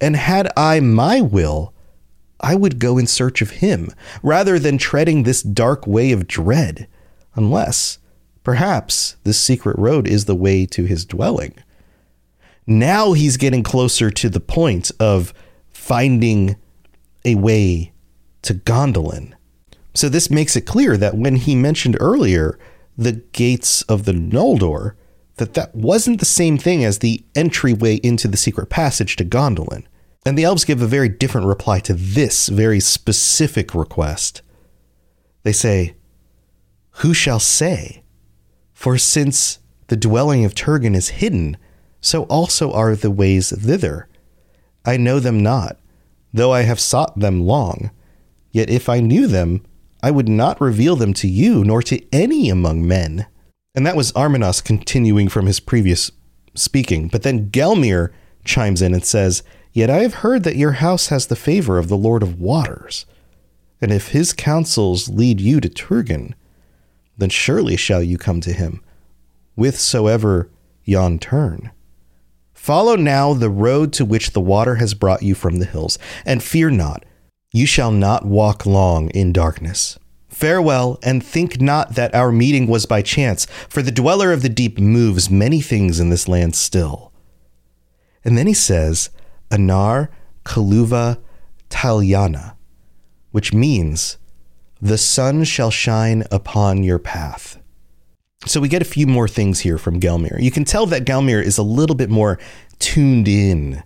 and 0.00 0.16
had 0.16 0.50
I 0.56 0.80
my 0.80 1.20
will, 1.20 1.74
I 2.40 2.54
would 2.54 2.78
go 2.78 2.96
in 2.96 3.06
search 3.06 3.42
of 3.42 3.50
him, 3.50 3.90
rather 4.22 4.58
than 4.58 4.78
treading 4.78 5.22
this 5.22 5.42
dark 5.42 5.86
way 5.86 6.10
of 6.12 6.26
dread, 6.26 6.86
unless, 7.34 7.98
perhaps, 8.44 9.16
this 9.24 9.38
secret 9.38 9.78
road 9.78 10.08
is 10.08 10.24
the 10.24 10.34
way 10.34 10.64
to 10.66 10.84
his 10.84 11.04
dwelling. 11.04 11.54
Now 12.70 13.14
he's 13.14 13.36
getting 13.36 13.64
closer 13.64 14.12
to 14.12 14.28
the 14.28 14.38
point 14.38 14.92
of 15.00 15.34
finding 15.70 16.54
a 17.24 17.34
way 17.34 17.92
to 18.42 18.54
Gondolin. 18.54 19.32
So 19.92 20.08
this 20.08 20.30
makes 20.30 20.54
it 20.54 20.66
clear 20.66 20.96
that 20.96 21.16
when 21.16 21.34
he 21.34 21.56
mentioned 21.56 21.96
earlier 21.98 22.60
the 22.96 23.24
gates 23.32 23.82
of 23.82 24.04
the 24.04 24.12
Noldor, 24.12 24.94
that 25.34 25.54
that 25.54 25.74
wasn't 25.74 26.20
the 26.20 26.24
same 26.24 26.58
thing 26.58 26.84
as 26.84 27.00
the 27.00 27.24
entryway 27.34 27.96
into 28.04 28.28
the 28.28 28.36
secret 28.36 28.70
passage 28.70 29.16
to 29.16 29.24
Gondolin. 29.24 29.84
And 30.24 30.38
the 30.38 30.44
elves 30.44 30.64
give 30.64 30.80
a 30.80 30.86
very 30.86 31.08
different 31.08 31.48
reply 31.48 31.80
to 31.80 31.94
this 31.94 32.48
very 32.48 32.78
specific 32.78 33.74
request. 33.74 34.42
They 35.42 35.52
say, 35.52 35.96
Who 36.98 37.14
shall 37.14 37.40
say? 37.40 38.04
For 38.72 38.96
since 38.96 39.58
the 39.88 39.96
dwelling 39.96 40.44
of 40.44 40.54
Turgon 40.54 40.94
is 40.94 41.08
hidden, 41.08 41.56
so 42.00 42.24
also 42.24 42.72
are 42.72 42.94
the 42.94 43.10
ways 43.10 43.50
thither. 43.50 44.08
I 44.84 44.96
know 44.96 45.20
them 45.20 45.42
not, 45.42 45.78
though 46.32 46.52
I 46.52 46.62
have 46.62 46.80
sought 46.80 47.18
them 47.18 47.40
long. 47.42 47.90
Yet 48.52 48.70
if 48.70 48.88
I 48.88 49.00
knew 49.00 49.26
them, 49.26 49.64
I 50.02 50.10
would 50.10 50.28
not 50.28 50.60
reveal 50.60 50.96
them 50.96 51.12
to 51.14 51.28
you, 51.28 51.62
nor 51.64 51.82
to 51.82 52.02
any 52.12 52.48
among 52.48 52.86
men. 52.86 53.26
And 53.74 53.86
that 53.86 53.96
was 53.96 54.12
Arminas 54.12 54.64
continuing 54.64 55.28
from 55.28 55.46
his 55.46 55.60
previous 55.60 56.10
speaking. 56.54 57.08
But 57.08 57.22
then 57.22 57.50
Gelmir 57.50 58.10
chimes 58.44 58.82
in 58.82 58.94
and 58.94 59.04
says, 59.04 59.42
Yet 59.72 59.90
I 59.90 59.98
have 59.98 60.14
heard 60.14 60.42
that 60.44 60.56
your 60.56 60.72
house 60.72 61.08
has 61.08 61.26
the 61.26 61.36
favor 61.36 61.78
of 61.78 61.88
the 61.88 61.96
Lord 61.96 62.22
of 62.22 62.40
Waters. 62.40 63.06
And 63.80 63.92
if 63.92 64.08
his 64.08 64.32
counsels 64.32 65.08
lead 65.08 65.40
you 65.40 65.60
to 65.60 65.68
Turgon, 65.68 66.34
then 67.16 67.30
surely 67.30 67.76
shall 67.76 68.02
you 68.02 68.18
come 68.18 68.40
to 68.40 68.52
him, 68.52 68.82
whithersoever 69.54 70.50
yon 70.84 71.18
turn. 71.18 71.70
Follow 72.70 72.94
now 72.94 73.34
the 73.34 73.50
road 73.50 73.92
to 73.94 74.04
which 74.04 74.30
the 74.30 74.40
water 74.40 74.76
has 74.76 74.94
brought 74.94 75.24
you 75.24 75.34
from 75.34 75.56
the 75.56 75.64
hills, 75.64 75.98
and 76.24 76.40
fear 76.40 76.70
not, 76.70 77.04
you 77.50 77.66
shall 77.66 77.90
not 77.90 78.24
walk 78.24 78.64
long 78.64 79.10
in 79.10 79.32
darkness. 79.32 79.98
Farewell, 80.28 80.96
and 81.02 81.20
think 81.20 81.60
not 81.60 81.96
that 81.96 82.14
our 82.14 82.30
meeting 82.30 82.68
was 82.68 82.86
by 82.86 83.02
chance, 83.02 83.44
for 83.68 83.82
the 83.82 83.90
dweller 83.90 84.32
of 84.32 84.42
the 84.42 84.48
deep 84.48 84.78
moves 84.78 85.28
many 85.28 85.60
things 85.60 85.98
in 85.98 86.10
this 86.10 86.28
land 86.28 86.54
still. 86.54 87.12
And 88.24 88.38
then 88.38 88.46
he 88.46 88.54
says, 88.54 89.10
Anar 89.50 90.06
Kaluva 90.44 91.18
Tielyanna, 91.70 92.54
which 93.32 93.52
means, 93.52 94.16
the 94.80 94.96
sun 94.96 95.42
shall 95.42 95.72
shine 95.72 96.22
upon 96.30 96.84
your 96.84 97.00
path. 97.00 97.59
So 98.46 98.60
we 98.60 98.68
get 98.68 98.82
a 98.82 98.86
few 98.86 99.06
more 99.06 99.28
things 99.28 99.60
here 99.60 99.76
from 99.76 100.00
Gelmir. 100.00 100.40
You 100.40 100.50
can 100.50 100.64
tell 100.64 100.86
that 100.86 101.04
Gelmir 101.04 101.42
is 101.42 101.58
a 101.58 101.62
little 101.62 101.96
bit 101.96 102.08
more 102.08 102.38
tuned 102.78 103.28
in 103.28 103.82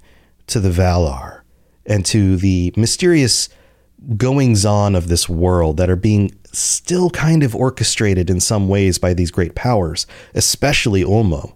to 0.46 0.60
the 0.60 0.70
Valar 0.70 1.40
and 1.86 2.06
to 2.06 2.36
the 2.36 2.72
mysterious 2.76 3.48
goings 4.16 4.64
on 4.64 4.94
of 4.94 5.08
this 5.08 5.28
world 5.28 5.76
that 5.78 5.90
are 5.90 5.96
being 5.96 6.30
still 6.52 7.10
kind 7.10 7.42
of 7.42 7.56
orchestrated 7.56 8.30
in 8.30 8.38
some 8.38 8.68
ways 8.68 8.98
by 8.98 9.12
these 9.12 9.30
great 9.32 9.54
powers, 9.54 10.06
especially 10.34 11.02
Ulmo. 11.02 11.54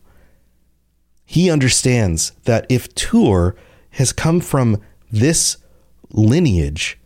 He 1.25 1.51
understands 1.51 2.33
that 2.45 2.67
if 2.69 2.93
Tuor 2.95 3.55
has 3.93 4.13
come 4.13 4.41
from 4.41 4.83
this 5.11 5.59
lineage, 6.11 6.99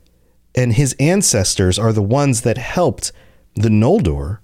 and 0.55 0.75
his 0.75 0.95
ancestors 0.99 1.79
are 1.79 1.93
the 1.93 2.03
ones 2.03 2.43
that 2.43 2.59
helped 2.59 3.13
the 3.55 3.69
Noldor. 3.69 4.39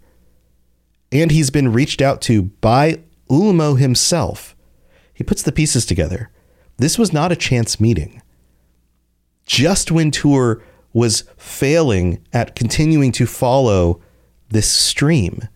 And 1.11 1.31
he's 1.31 1.51
been 1.51 1.73
reached 1.73 2.03
out 2.03 2.21
to 2.23 2.43
by 2.43 3.01
Ulmo 3.31 3.79
himself. 3.79 4.55
He 5.15 5.25
puts 5.25 5.43
the 5.43 5.53
pieces 5.53 5.87
together. 5.87 6.31
This 6.77 6.99
was 6.99 7.13
not 7.13 7.33
a 7.33 7.37
chance 7.37 7.81
meeting. 7.81 8.23
Just 9.47 9.91
when 9.91 10.11
Tuor 10.11 10.63
was 10.93 11.25
failing 11.37 12.25
at 12.33 12.55
continuing 12.55 13.13
to 13.13 13.27
follow 13.27 14.01
this 14.51 14.71
stream, 14.71 15.49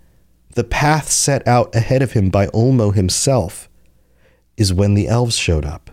the 0.55 0.65
path 0.65 1.11
set 1.11 1.47
out 1.47 1.75
ahead 1.75 2.03
of 2.03 2.13
him 2.13 2.31
by 2.31 2.47
Ulmo 2.49 2.95
himself, 2.95 3.69
is 4.57 4.73
when 4.73 4.95
the 4.95 5.09
elves 5.09 5.37
showed 5.37 5.65
up. 5.65 5.91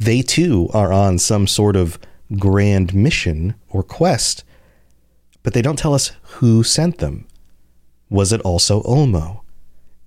They 0.00 0.22
too 0.22 0.68
are 0.72 0.92
on 0.92 1.18
some 1.18 1.46
sort 1.46 1.76
of 1.76 1.98
grand 2.38 2.94
mission 2.94 3.54
or 3.68 3.82
quest, 3.82 4.44
but 5.42 5.52
they 5.52 5.62
don't 5.62 5.78
tell 5.78 5.94
us 5.94 6.12
who 6.22 6.62
sent 6.62 6.98
them. 6.98 7.26
Was 8.12 8.30
it 8.30 8.42
also 8.42 8.82
Ulmo? 8.82 9.40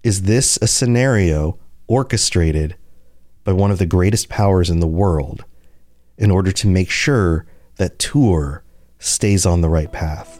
Is 0.03 0.21
this 0.21 0.59
a 0.61 0.67
scenario 0.67 1.57
orchestrated 1.87 2.75
by 3.43 3.51
one 3.51 3.71
of 3.71 3.79
the 3.79 3.87
greatest 3.87 4.29
powers 4.29 4.69
in 4.69 4.79
the 4.79 4.85
world 4.85 5.43
in 6.15 6.29
order 6.29 6.51
to 6.51 6.67
make 6.67 6.91
sure 6.91 7.47
that 7.77 7.97
Tuor 7.97 8.61
stays 8.99 9.43
on 9.43 9.61
the 9.61 9.69
right 9.69 9.91
path? 9.91 10.39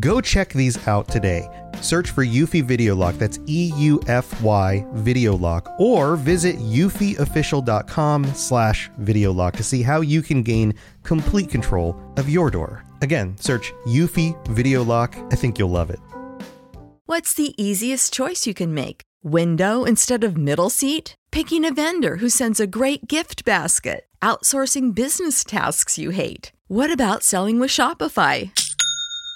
Go 0.00 0.20
check 0.20 0.50
these 0.50 0.86
out 0.86 1.08
today. 1.08 1.48
Search 1.80 2.10
for 2.10 2.24
Eufy 2.24 2.62
Video 2.62 2.94
Lock, 2.94 3.14
that's 3.14 3.38
E 3.46 3.72
U 3.76 4.00
F 4.08 4.42
Y 4.42 4.84
Video 4.92 5.34
Lock, 5.36 5.72
or 5.78 6.16
visit 6.16 6.56
eufyofficial.com 6.56 8.24
slash 8.34 8.90
video 8.98 9.32
lock 9.32 9.56
to 9.56 9.62
see 9.62 9.82
how 9.82 10.02
you 10.02 10.20
can 10.20 10.42
gain 10.42 10.74
complete 11.02 11.48
control 11.48 11.98
of 12.18 12.28
your 12.28 12.50
door. 12.50 12.84
Again, 13.00 13.36
search 13.38 13.72
Eufy 13.86 14.36
Video 14.48 14.82
Lock. 14.82 15.16
I 15.32 15.36
think 15.36 15.58
you'll 15.58 15.70
love 15.70 15.88
it. 15.90 16.00
What's 17.06 17.32
the 17.32 17.54
easiest 17.62 18.12
choice 18.12 18.46
you 18.46 18.52
can 18.52 18.74
make? 18.74 19.02
Window 19.22 19.84
instead 19.84 20.24
of 20.24 20.36
middle 20.36 20.70
seat? 20.70 21.14
Picking 21.30 21.64
a 21.64 21.72
vendor 21.72 22.16
who 22.16 22.28
sends 22.28 22.60
a 22.60 22.66
great 22.66 23.06
gift 23.08 23.44
basket? 23.44 24.06
Outsourcing 24.20 24.94
business 24.94 25.44
tasks 25.44 25.96
you 25.96 26.10
hate? 26.10 26.52
What 26.66 26.90
about 26.90 27.22
selling 27.22 27.60
with 27.60 27.70
Shopify? 27.70 28.50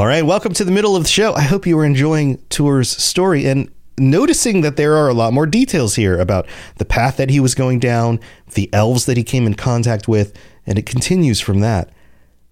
All 0.00 0.06
right, 0.06 0.24
welcome 0.24 0.54
to 0.54 0.64
the 0.64 0.72
middle 0.72 0.96
of 0.96 1.02
the 1.02 1.10
show. 1.10 1.34
I 1.34 1.42
hope 1.42 1.66
you 1.66 1.78
are 1.78 1.84
enjoying 1.84 2.38
Tuor's 2.48 2.88
story 2.88 3.44
and 3.44 3.70
noticing 3.98 4.62
that 4.62 4.78
there 4.78 4.96
are 4.96 5.10
a 5.10 5.12
lot 5.12 5.34
more 5.34 5.44
details 5.44 5.94
here 5.94 6.18
about 6.18 6.46
the 6.76 6.86
path 6.86 7.18
that 7.18 7.28
he 7.28 7.38
was 7.38 7.54
going 7.54 7.80
down, 7.80 8.18
the 8.54 8.72
elves 8.72 9.04
that 9.04 9.18
he 9.18 9.22
came 9.22 9.46
in 9.46 9.52
contact 9.52 10.08
with, 10.08 10.34
and 10.64 10.78
it 10.78 10.86
continues 10.86 11.38
from 11.38 11.60
that. 11.60 11.90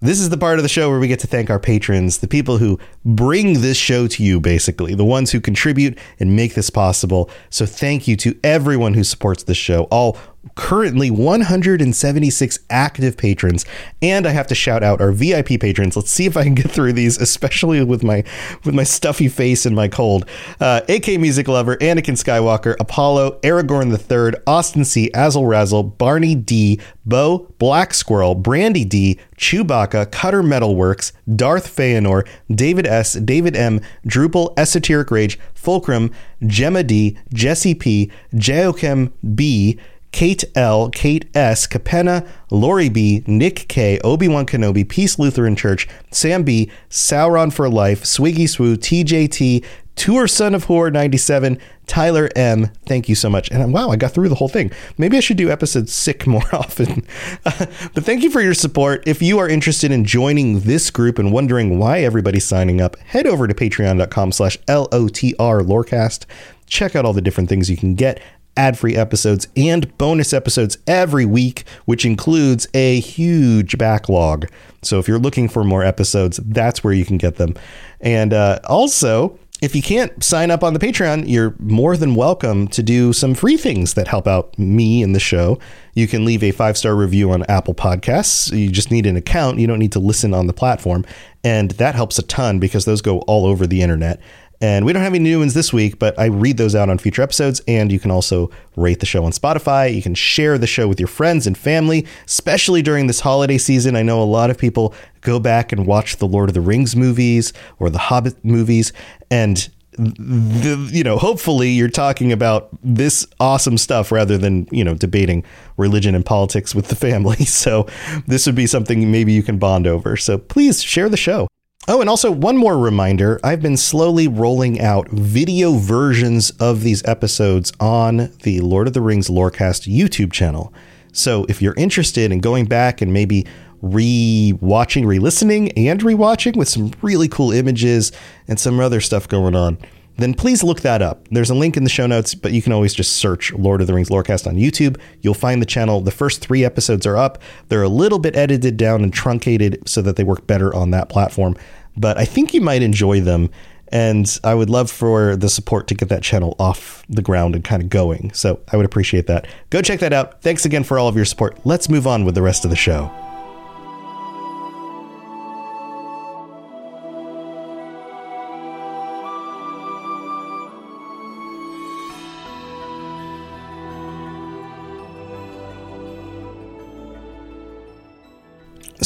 This 0.00 0.20
is 0.20 0.28
the 0.28 0.36
part 0.36 0.58
of 0.58 0.62
the 0.62 0.68
show 0.68 0.90
where 0.90 1.00
we 1.00 1.08
get 1.08 1.20
to 1.20 1.26
thank 1.26 1.48
our 1.48 1.58
patrons, 1.58 2.18
the 2.18 2.28
people 2.28 2.58
who 2.58 2.78
bring 3.02 3.62
this 3.62 3.78
show 3.78 4.06
to 4.08 4.22
you, 4.22 4.40
basically, 4.40 4.94
the 4.94 5.02
ones 5.02 5.32
who 5.32 5.40
contribute 5.40 5.98
and 6.20 6.36
make 6.36 6.54
this 6.54 6.68
possible. 6.68 7.30
So, 7.48 7.64
thank 7.64 8.06
you 8.06 8.14
to 8.16 8.38
everyone 8.44 8.92
who 8.92 9.04
supports 9.04 9.44
this 9.44 9.56
show, 9.56 9.84
all 9.84 10.18
currently 10.54 11.10
176 11.10 12.58
active 12.70 13.16
patrons 13.16 13.64
and 14.02 14.26
i 14.26 14.30
have 14.30 14.46
to 14.46 14.54
shout 14.54 14.82
out 14.82 15.00
our 15.00 15.12
vip 15.12 15.48
patrons. 15.60 15.96
Let's 15.96 16.10
see 16.10 16.26
if 16.26 16.36
i 16.36 16.44
can 16.44 16.54
get 16.54 16.70
through 16.70 16.92
these 16.92 17.18
especially 17.18 17.82
with 17.82 18.02
my 18.02 18.24
with 18.64 18.74
my 18.74 18.84
stuffy 18.84 19.28
face 19.28 19.66
and 19.66 19.74
my 19.74 19.88
cold. 19.88 20.26
Uh, 20.60 20.80
ak 20.88 21.08
music 21.18 21.48
lover 21.48 21.76
anakin 21.76 22.16
skywalker 22.16 22.76
apollo 22.80 23.38
aragorn 23.40 23.90
the 23.90 23.98
third 23.98 24.36
austin 24.46 24.84
c 24.84 25.10
azel 25.14 25.46
razzle 25.46 25.82
barney 25.82 26.34
d 26.34 26.80
bo 27.04 27.52
black 27.58 27.94
squirrel 27.94 28.34
brandy 28.34 28.84
d 28.84 29.18
chewbacca 29.36 30.10
cutter 30.10 30.42
metalworks 30.42 31.12
darth 31.34 31.74
feanor 31.74 32.26
david 32.54 32.86
s 32.86 33.14
david 33.14 33.56
m 33.56 33.80
drupal 34.06 34.52
esoteric 34.58 35.10
rage 35.10 35.38
fulcrum 35.54 36.10
gemma 36.46 36.82
d 36.82 37.16
jesse 37.32 37.74
p 37.74 38.10
joachim 38.34 39.12
b 39.34 39.78
Kate 40.12 40.44
L, 40.54 40.90
Kate 40.90 41.26
S, 41.34 41.66
Capenna, 41.66 42.26
Lori 42.50 42.88
B, 42.88 43.22
Nick 43.26 43.66
K, 43.68 43.98
Obi 44.00 44.28
Wan 44.28 44.46
Kenobi, 44.46 44.88
Peace 44.88 45.18
Lutheran 45.18 45.56
Church, 45.56 45.86
Sam 46.10 46.42
B, 46.42 46.70
Sauron 46.90 47.52
for 47.52 47.68
Life, 47.68 48.04
Swiggy 48.04 48.44
Swoo, 48.44 48.76
TJT, 48.76 49.64
Tour 49.98 50.28
Son 50.28 50.54
of 50.54 50.64
Horror 50.64 50.92
97, 50.92 51.58
Tyler 51.88 52.28
M, 52.36 52.70
thank 52.86 53.08
you 53.08 53.16
so 53.16 53.28
much. 53.28 53.50
And 53.50 53.62
um, 53.62 53.72
wow, 53.72 53.90
I 53.90 53.96
got 53.96 54.12
through 54.12 54.28
the 54.28 54.36
whole 54.36 54.48
thing. 54.48 54.70
Maybe 54.96 55.16
I 55.16 55.20
should 55.20 55.36
do 55.36 55.50
episodes 55.50 55.92
sick 55.92 56.26
more 56.26 56.54
often. 56.54 57.04
But 57.94 58.04
thank 58.04 58.22
you 58.22 58.30
for 58.30 58.40
your 58.40 58.54
support. 58.54 59.02
If 59.06 59.22
you 59.22 59.38
are 59.38 59.48
interested 59.48 59.90
in 59.90 60.04
joining 60.04 60.60
this 60.60 60.90
group 60.90 61.18
and 61.18 61.32
wondering 61.32 61.78
why 61.78 62.00
everybody's 62.00 62.44
signing 62.44 62.80
up, 62.80 62.96
head 62.98 63.26
over 63.26 63.48
to 63.48 63.54
patreon.com 63.54 64.32
slash 64.32 64.58
L-O-T-R 64.68 65.62
Lorecast. 65.62 66.26
Check 66.66 66.94
out 66.94 67.04
all 67.04 67.12
the 67.14 67.22
different 67.22 67.48
things 67.48 67.68
you 67.70 67.76
can 67.76 67.94
get 67.94 68.20
ad 68.58 68.76
free 68.76 68.96
episodes 68.96 69.48
and 69.56 69.96
bonus 69.96 70.34
episodes 70.34 70.76
every 70.86 71.24
week, 71.24 71.64
which 71.86 72.04
includes 72.04 72.66
a 72.74 73.00
huge 73.00 73.78
backlog. 73.78 74.46
So 74.82 74.98
if 74.98 75.08
you're 75.08 75.18
looking 75.18 75.48
for 75.48 75.64
more 75.64 75.84
episodes, 75.84 76.38
that's 76.44 76.84
where 76.84 76.92
you 76.92 77.04
can 77.04 77.16
get 77.16 77.36
them. 77.36 77.54
And 78.00 78.34
uh, 78.34 78.58
also, 78.64 79.38
if 79.60 79.74
you 79.74 79.82
can't 79.82 80.22
sign 80.22 80.50
up 80.50 80.62
on 80.62 80.72
the 80.72 80.78
Patreon, 80.78 81.24
you're 81.26 81.54
more 81.58 81.96
than 81.96 82.14
welcome 82.14 82.68
to 82.68 82.82
do 82.82 83.12
some 83.12 83.34
free 83.34 83.56
things 83.56 83.94
that 83.94 84.06
help 84.06 84.28
out 84.28 84.56
me 84.56 85.02
and 85.02 85.14
the 85.14 85.20
show. 85.20 85.58
You 85.94 86.06
can 86.06 86.24
leave 86.24 86.44
a 86.44 86.52
five 86.52 86.76
star 86.76 86.94
review 86.94 87.32
on 87.32 87.44
Apple 87.48 87.74
Podcasts. 87.74 88.56
You 88.56 88.70
just 88.70 88.92
need 88.92 89.06
an 89.06 89.16
account. 89.16 89.58
You 89.58 89.66
don't 89.66 89.80
need 89.80 89.92
to 89.92 89.98
listen 89.98 90.32
on 90.32 90.46
the 90.46 90.52
platform. 90.52 91.04
And 91.42 91.72
that 91.72 91.96
helps 91.96 92.18
a 92.18 92.22
ton 92.22 92.60
because 92.60 92.84
those 92.84 93.02
go 93.02 93.18
all 93.20 93.46
over 93.46 93.66
the 93.66 93.82
internet. 93.82 94.20
And 94.60 94.84
we 94.84 94.92
don't 94.92 95.02
have 95.02 95.14
any 95.14 95.22
new 95.22 95.38
ones 95.38 95.54
this 95.54 95.72
week, 95.72 95.98
but 95.98 96.18
I 96.18 96.26
read 96.26 96.56
those 96.56 96.74
out 96.74 96.88
on 96.88 96.98
future 96.98 97.22
episodes. 97.22 97.60
And 97.68 97.92
you 97.92 98.00
can 98.00 98.10
also 98.10 98.50
rate 98.76 99.00
the 99.00 99.06
show 99.06 99.24
on 99.24 99.32
Spotify. 99.32 99.94
You 99.94 100.02
can 100.02 100.14
share 100.14 100.58
the 100.58 100.66
show 100.66 100.88
with 100.88 100.98
your 100.98 101.06
friends 101.06 101.46
and 101.46 101.56
family, 101.56 102.06
especially 102.26 102.82
during 102.82 103.06
this 103.06 103.20
holiday 103.20 103.58
season. 103.58 103.94
I 103.94 104.02
know 104.02 104.20
a 104.20 104.24
lot 104.24 104.50
of 104.50 104.58
people 104.58 104.94
go 105.20 105.38
back 105.38 105.70
and 105.70 105.86
watch 105.86 106.16
the 106.16 106.26
Lord 106.26 106.50
of 106.50 106.54
the 106.54 106.60
Rings 106.60 106.96
movies 106.96 107.52
or 107.78 107.88
the 107.88 107.98
Hobbit 107.98 108.44
movies. 108.44 108.92
And 109.30 109.68
the, 109.92 110.88
you 110.92 111.02
know, 111.02 111.18
hopefully 111.18 111.70
you're 111.70 111.88
talking 111.88 112.32
about 112.32 112.68
this 112.82 113.26
awesome 113.40 113.78
stuff 113.78 114.10
rather 114.12 114.38
than, 114.38 114.66
you 114.70 114.84
know, 114.84 114.94
debating 114.94 115.44
religion 115.76 116.14
and 116.14 116.24
politics 116.24 116.74
with 116.74 116.88
the 116.88 116.96
family. 116.96 117.36
So 117.58 117.88
this 118.26 118.46
would 118.46 118.54
be 118.54 118.66
something 118.68 119.10
maybe 119.10 119.32
you 119.32 119.42
can 119.42 119.58
bond 119.58 119.86
over. 119.86 120.16
So 120.16 120.38
please 120.38 120.80
share 120.80 121.08
the 121.08 121.16
show. 121.16 121.48
Oh, 121.86 122.00
and 122.00 122.10
also 122.10 122.30
one 122.30 122.56
more 122.56 122.76
reminder 122.76 123.40
I've 123.42 123.62
been 123.62 123.76
slowly 123.76 124.28
rolling 124.28 124.80
out 124.80 125.08
video 125.10 125.74
versions 125.74 126.50
of 126.60 126.82
these 126.82 127.02
episodes 127.06 127.72
on 127.80 128.30
the 128.42 128.60
Lord 128.60 128.88
of 128.88 128.92
the 128.92 129.00
Rings 129.00 129.28
Lorecast 129.28 129.90
YouTube 129.90 130.32
channel. 130.32 130.72
So 131.12 131.46
if 131.48 131.62
you're 131.62 131.74
interested 131.76 132.30
in 132.30 132.40
going 132.40 132.66
back 132.66 133.00
and 133.00 133.12
maybe 133.12 133.46
re-watching, 133.80 135.06
re-listening, 135.06 135.72
and 135.72 136.02
re-watching 136.02 136.58
with 136.58 136.68
some 136.68 136.92
really 137.00 137.28
cool 137.28 137.52
images 137.52 138.12
and 138.48 138.60
some 138.60 138.80
other 138.80 139.00
stuff 139.00 139.26
going 139.26 139.54
on, 139.54 139.78
then 140.18 140.34
please 140.34 140.62
look 140.62 140.80
that 140.82 141.00
up. 141.00 141.26
There's 141.30 141.50
a 141.50 141.54
link 141.54 141.76
in 141.76 141.84
the 141.84 141.90
show 141.90 142.06
notes, 142.06 142.34
but 142.34 142.52
you 142.52 142.60
can 142.60 142.72
always 142.72 142.92
just 142.92 143.16
search 143.16 143.52
Lord 143.54 143.80
of 143.80 143.86
the 143.86 143.94
Rings 143.94 144.10
Lorecast 144.10 144.46
on 144.46 144.56
YouTube. 144.56 145.00
You'll 145.22 145.34
find 145.34 145.62
the 145.62 145.66
channel. 145.66 146.00
The 146.00 146.10
first 146.10 146.40
three 146.40 146.64
episodes 146.64 147.06
are 147.06 147.16
up. 147.16 147.40
They're 147.68 147.82
a 147.82 147.88
little 147.88 148.18
bit 148.18 148.36
edited 148.36 148.76
down 148.76 149.02
and 149.02 149.12
truncated 149.12 149.88
so 149.88 150.02
that 150.02 150.16
they 150.16 150.24
work 150.24 150.46
better 150.46 150.74
on 150.74 150.90
that 150.90 151.08
platform 151.08 151.56
but 151.98 152.16
I 152.16 152.24
think 152.24 152.54
you 152.54 152.60
might 152.60 152.82
enjoy 152.82 153.20
them. 153.20 153.50
And 153.90 154.38
I 154.44 154.54
would 154.54 154.68
love 154.68 154.90
for 154.90 155.34
the 155.34 155.48
support 155.48 155.86
to 155.88 155.94
get 155.94 156.10
that 156.10 156.22
channel 156.22 156.54
off 156.58 157.04
the 157.08 157.22
ground 157.22 157.54
and 157.54 157.64
kind 157.64 157.82
of 157.82 157.88
going. 157.88 158.32
So 158.34 158.60
I 158.70 158.76
would 158.76 158.84
appreciate 158.84 159.26
that. 159.28 159.46
Go 159.70 159.80
check 159.80 160.00
that 160.00 160.12
out. 160.12 160.42
Thanks 160.42 160.66
again 160.66 160.84
for 160.84 160.98
all 160.98 161.08
of 161.08 161.16
your 161.16 161.24
support. 161.24 161.58
Let's 161.64 161.88
move 161.88 162.06
on 162.06 162.26
with 162.26 162.34
the 162.34 162.42
rest 162.42 162.66
of 162.66 162.70
the 162.70 162.76
show. 162.76 163.10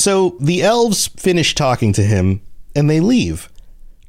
So 0.03 0.37
the 0.41 0.63
elves 0.63 1.07
finish 1.07 1.55
talking 1.55 1.93
to 1.93 2.03
him 2.03 2.41
and 2.75 2.91
they 2.91 2.99
leave. 2.99 3.49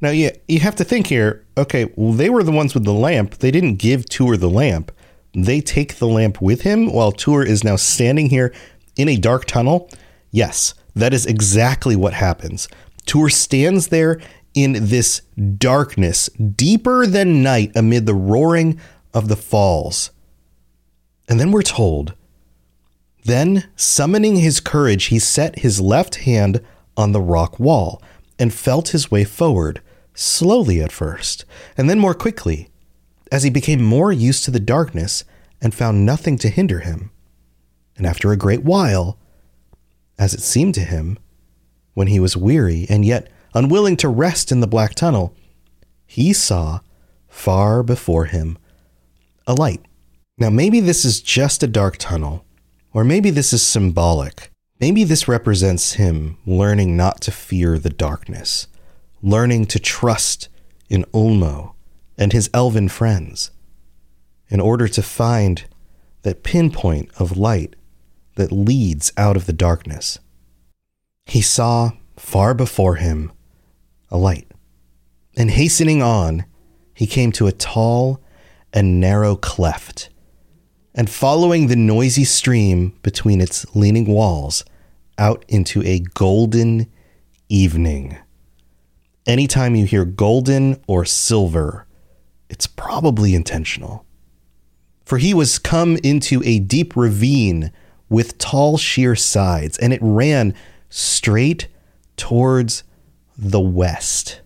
Now, 0.00 0.10
you, 0.10 0.32
you 0.48 0.58
have 0.58 0.74
to 0.74 0.82
think 0.82 1.06
here 1.06 1.46
okay, 1.56 1.92
well, 1.94 2.12
they 2.12 2.28
were 2.28 2.42
the 2.42 2.50
ones 2.50 2.74
with 2.74 2.82
the 2.84 2.92
lamp. 2.92 3.36
They 3.36 3.52
didn't 3.52 3.76
give 3.76 4.06
Tuor 4.06 4.36
the 4.36 4.50
lamp. 4.50 4.90
They 5.34 5.60
take 5.60 5.98
the 5.98 6.08
lamp 6.08 6.42
with 6.42 6.62
him 6.62 6.92
while 6.92 7.12
Tuor 7.12 7.46
is 7.46 7.62
now 7.62 7.76
standing 7.76 8.28
here 8.28 8.52
in 8.96 9.08
a 9.08 9.16
dark 9.16 9.44
tunnel. 9.44 9.88
Yes, 10.32 10.74
that 10.96 11.14
is 11.14 11.26
exactly 11.26 11.94
what 11.94 12.12
happens. 12.12 12.66
Tuor 13.06 13.30
stands 13.30 13.86
there 13.86 14.20
in 14.52 14.72
this 14.72 15.20
darkness, 15.58 16.28
deeper 16.30 17.06
than 17.06 17.40
night, 17.44 17.70
amid 17.76 18.06
the 18.06 18.16
roaring 18.16 18.80
of 19.12 19.28
the 19.28 19.36
falls. 19.36 20.10
And 21.28 21.38
then 21.38 21.52
we're 21.52 21.62
told, 21.62 22.14
then, 23.24 23.64
summoning 23.74 24.36
his 24.36 24.60
courage, 24.60 25.06
he 25.06 25.18
set 25.18 25.60
his 25.60 25.80
left 25.80 26.16
hand 26.16 26.62
on 26.96 27.12
the 27.12 27.20
rock 27.20 27.58
wall 27.58 28.02
and 28.38 28.52
felt 28.52 28.88
his 28.88 29.10
way 29.10 29.24
forward, 29.24 29.80
slowly 30.12 30.80
at 30.80 30.92
first, 30.92 31.44
and 31.76 31.88
then 31.88 31.98
more 31.98 32.14
quickly, 32.14 32.68
as 33.32 33.42
he 33.42 33.50
became 33.50 33.82
more 33.82 34.12
used 34.12 34.44
to 34.44 34.50
the 34.50 34.60
darkness 34.60 35.24
and 35.60 35.74
found 35.74 36.04
nothing 36.04 36.36
to 36.38 36.48
hinder 36.48 36.80
him. 36.80 37.10
And 37.96 38.06
after 38.06 38.30
a 38.30 38.36
great 38.36 38.62
while, 38.62 39.18
as 40.18 40.34
it 40.34 40.42
seemed 40.42 40.74
to 40.74 40.82
him, 40.82 41.18
when 41.94 42.08
he 42.08 42.20
was 42.20 42.36
weary 42.36 42.86
and 42.88 43.04
yet 43.04 43.28
unwilling 43.54 43.96
to 43.98 44.08
rest 44.08 44.52
in 44.52 44.60
the 44.60 44.66
black 44.66 44.94
tunnel, 44.94 45.34
he 46.06 46.32
saw 46.32 46.80
far 47.28 47.82
before 47.82 48.26
him 48.26 48.58
a 49.46 49.54
light. 49.54 49.80
Now, 50.36 50.50
maybe 50.50 50.80
this 50.80 51.04
is 51.04 51.20
just 51.22 51.62
a 51.62 51.68
dark 51.68 51.96
tunnel, 51.96 52.44
or 52.94 53.04
maybe 53.04 53.28
this 53.28 53.52
is 53.52 53.62
symbolic 53.62 54.50
Maybe 54.80 55.04
this 55.04 55.28
represents 55.28 55.94
him 55.94 56.36
learning 56.44 56.96
not 56.96 57.20
to 57.22 57.30
fear 57.30 57.78
the 57.78 57.90
darkness, 57.90 58.66
learning 59.22 59.66
to 59.66 59.78
trust 59.78 60.48
in 60.88 61.04
Ulmo 61.14 61.74
and 62.18 62.32
his 62.32 62.50
elven 62.52 62.88
friends 62.88 63.50
in 64.48 64.60
order 64.60 64.88
to 64.88 65.02
find 65.02 65.64
that 66.22 66.42
pinpoint 66.42 67.10
of 67.18 67.36
light 67.36 67.76
that 68.34 68.52
leads 68.52 69.12
out 69.16 69.36
of 69.36 69.46
the 69.46 69.52
darkness. 69.52 70.18
He 71.24 71.40
saw 71.40 71.92
far 72.16 72.52
before 72.52 72.96
him 72.96 73.32
a 74.10 74.18
light, 74.18 74.50
and 75.36 75.52
hastening 75.52 76.02
on, 76.02 76.44
he 76.92 77.06
came 77.06 77.32
to 77.32 77.46
a 77.46 77.52
tall 77.52 78.20
and 78.72 79.00
narrow 79.00 79.36
cleft 79.36 80.10
and 80.94 81.10
following 81.10 81.66
the 81.66 81.76
noisy 81.76 82.24
stream 82.24 82.96
between 83.02 83.40
its 83.40 83.66
leaning 83.74 84.06
walls 84.06 84.64
out 85.18 85.44
into 85.48 85.82
a 85.82 86.00
golden 86.14 86.86
evening. 87.48 88.16
Anytime 89.26 89.74
you 89.74 89.86
hear 89.86 90.04
golden 90.04 90.82
or 90.86 91.04
silver, 91.04 91.86
it's 92.48 92.66
probably 92.66 93.34
intentional. 93.34 94.04
For 95.04 95.18
he 95.18 95.34
was 95.34 95.58
come 95.58 95.98
into 96.02 96.42
a 96.44 96.58
deep 96.60 96.96
ravine 96.96 97.72
with 98.08 98.38
tall, 98.38 98.78
sheer 98.78 99.16
sides, 99.16 99.76
and 99.78 99.92
it 99.92 100.00
ran 100.02 100.54
straight 100.88 101.68
towards 102.16 102.84
the 103.36 103.60
west. 103.60 104.40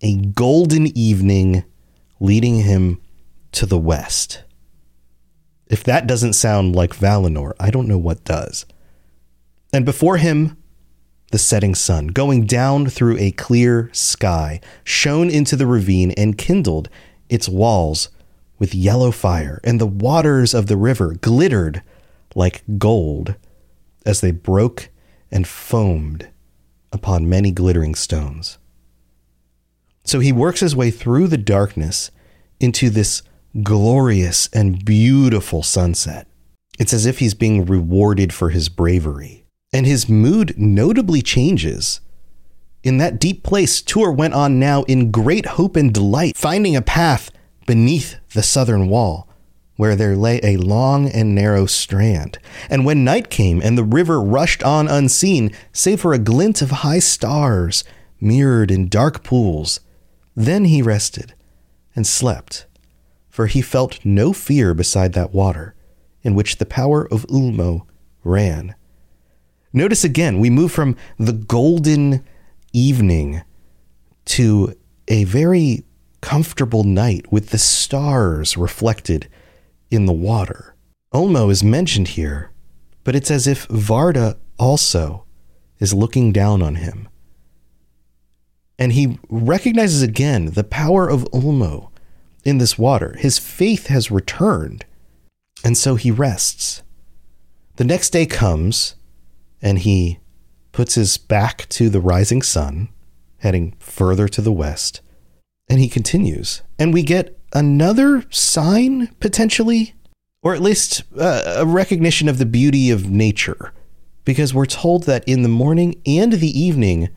A 0.00 0.16
golden 0.16 0.86
evening 0.96 1.64
leading 2.20 2.60
him 2.60 3.00
to 3.52 3.66
the 3.66 3.78
west. 3.78 4.42
If 5.68 5.84
that 5.84 6.06
doesn't 6.06 6.32
sound 6.32 6.74
like 6.74 6.96
Valinor, 6.96 7.52
I 7.60 7.70
don't 7.70 7.88
know 7.88 7.98
what 7.98 8.24
does. 8.24 8.64
And 9.72 9.84
before 9.84 10.16
him, 10.16 10.56
the 11.30 11.38
setting 11.38 11.74
sun, 11.74 12.08
going 12.08 12.46
down 12.46 12.86
through 12.86 13.18
a 13.18 13.32
clear 13.32 13.90
sky, 13.92 14.60
shone 14.82 15.28
into 15.28 15.56
the 15.56 15.66
ravine 15.66 16.12
and 16.12 16.38
kindled 16.38 16.88
its 17.28 17.48
walls 17.48 18.08
with 18.58 18.74
yellow 18.74 19.10
fire, 19.10 19.60
and 19.62 19.80
the 19.80 19.86
waters 19.86 20.54
of 20.54 20.66
the 20.66 20.76
river 20.76 21.14
glittered 21.20 21.82
like 22.34 22.62
gold 22.78 23.34
as 24.06 24.20
they 24.20 24.30
broke 24.30 24.88
and 25.30 25.46
foamed 25.46 26.28
upon 26.92 27.28
many 27.28 27.50
glittering 27.50 27.94
stones. 27.94 28.58
So 30.04 30.20
he 30.20 30.32
works 30.32 30.60
his 30.60 30.74
way 30.74 30.90
through 30.90 31.28
the 31.28 31.36
darkness 31.36 32.10
into 32.58 32.88
this 32.88 33.22
glorious 33.62 34.48
and 34.52 34.84
beautiful 34.84 35.62
sunset. 35.62 36.26
It's 36.78 36.92
as 36.92 37.06
if 37.06 37.18
he's 37.18 37.34
being 37.34 37.64
rewarded 37.64 38.32
for 38.32 38.50
his 38.50 38.68
bravery. 38.68 39.44
And 39.72 39.84
his 39.84 40.08
mood 40.08 40.54
notably 40.56 41.22
changes. 41.22 42.00
In 42.82 42.98
that 42.98 43.18
deep 43.18 43.42
place, 43.42 43.82
Tuor 43.82 44.16
went 44.16 44.34
on 44.34 44.58
now 44.58 44.84
in 44.84 45.10
great 45.10 45.46
hope 45.46 45.76
and 45.76 45.92
delight, 45.92 46.36
finding 46.36 46.76
a 46.76 46.82
path 46.82 47.30
beneath 47.66 48.16
the 48.32 48.42
southern 48.42 48.88
wall, 48.88 49.28
where 49.76 49.94
there 49.94 50.16
lay 50.16 50.40
a 50.42 50.56
long 50.56 51.08
and 51.08 51.34
narrow 51.34 51.66
strand. 51.66 52.38
And 52.70 52.86
when 52.86 53.04
night 53.04 53.28
came 53.28 53.60
and 53.60 53.76
the 53.76 53.84
river 53.84 54.22
rushed 54.22 54.62
on 54.62 54.88
unseen, 54.88 55.50
save 55.72 56.00
for 56.00 56.14
a 56.14 56.18
glint 56.18 56.62
of 56.62 56.70
high 56.70 57.00
stars 57.00 57.84
mirrored 58.20 58.70
in 58.70 58.88
dark 58.88 59.22
pools, 59.22 59.80
then 60.34 60.64
he 60.64 60.80
rested 60.80 61.34
and 61.94 62.06
slept 62.06 62.66
for 63.38 63.46
he 63.46 63.62
felt 63.62 64.04
no 64.04 64.32
fear 64.32 64.74
beside 64.74 65.12
that 65.12 65.32
water, 65.32 65.72
in 66.24 66.34
which 66.34 66.56
the 66.56 66.66
power 66.66 67.06
of 67.06 67.24
Ulmo 67.28 67.86
ran. 68.24 68.74
Notice 69.72 70.02
again, 70.02 70.40
we 70.40 70.50
move 70.50 70.72
from 70.72 70.96
the 71.20 71.32
golden 71.32 72.24
evening 72.72 73.42
to 74.24 74.74
a 75.06 75.22
very 75.22 75.84
comfortable 76.20 76.82
night 76.82 77.30
with 77.30 77.50
the 77.50 77.58
stars 77.58 78.56
reflected 78.56 79.28
in 79.88 80.06
the 80.06 80.12
water. 80.12 80.74
Ulmo 81.14 81.48
is 81.48 81.62
mentioned 81.62 82.08
here, 82.08 82.50
but 83.04 83.14
it's 83.14 83.30
as 83.30 83.46
if 83.46 83.68
Varda 83.68 84.36
also 84.58 85.26
is 85.78 85.94
looking 85.94 86.32
down 86.32 86.60
on 86.60 86.74
him. 86.74 87.08
And 88.80 88.94
he 88.94 89.20
recognizes 89.28 90.02
again 90.02 90.46
the 90.46 90.64
power 90.64 91.08
of 91.08 91.22
Ulmo 91.26 91.92
in 92.48 92.58
this 92.58 92.78
water. 92.78 93.14
His 93.18 93.38
faith 93.38 93.86
has 93.86 94.10
returned, 94.10 94.84
and 95.62 95.76
so 95.76 95.94
he 95.94 96.10
rests. 96.10 96.82
The 97.76 97.84
next 97.84 98.10
day 98.10 98.26
comes, 98.26 98.96
and 99.62 99.78
he 99.78 100.18
puts 100.72 100.94
his 100.94 101.18
back 101.18 101.68
to 101.70 101.88
the 101.88 102.00
rising 102.00 102.42
sun, 102.42 102.88
heading 103.38 103.76
further 103.78 104.28
to 104.28 104.40
the 104.40 104.52
west, 104.52 105.00
and 105.68 105.78
he 105.78 105.88
continues. 105.88 106.62
And 106.78 106.92
we 106.92 107.02
get 107.02 107.38
another 107.52 108.24
sign, 108.30 109.08
potentially, 109.20 109.94
or 110.42 110.54
at 110.54 110.62
least 110.62 111.02
uh, 111.18 111.54
a 111.56 111.66
recognition 111.66 112.28
of 112.28 112.38
the 112.38 112.46
beauty 112.46 112.90
of 112.90 113.10
nature, 113.10 113.72
because 114.24 114.54
we're 114.54 114.66
told 114.66 115.04
that 115.04 115.26
in 115.26 115.42
the 115.42 115.48
morning 115.48 116.00
and 116.06 116.34
the 116.34 116.60
evening, 116.60 117.08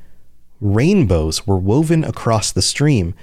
rainbows 0.60 1.46
were 1.48 1.58
woven 1.58 2.04
across 2.04 2.52
the 2.52 2.62
stream. 2.62 3.14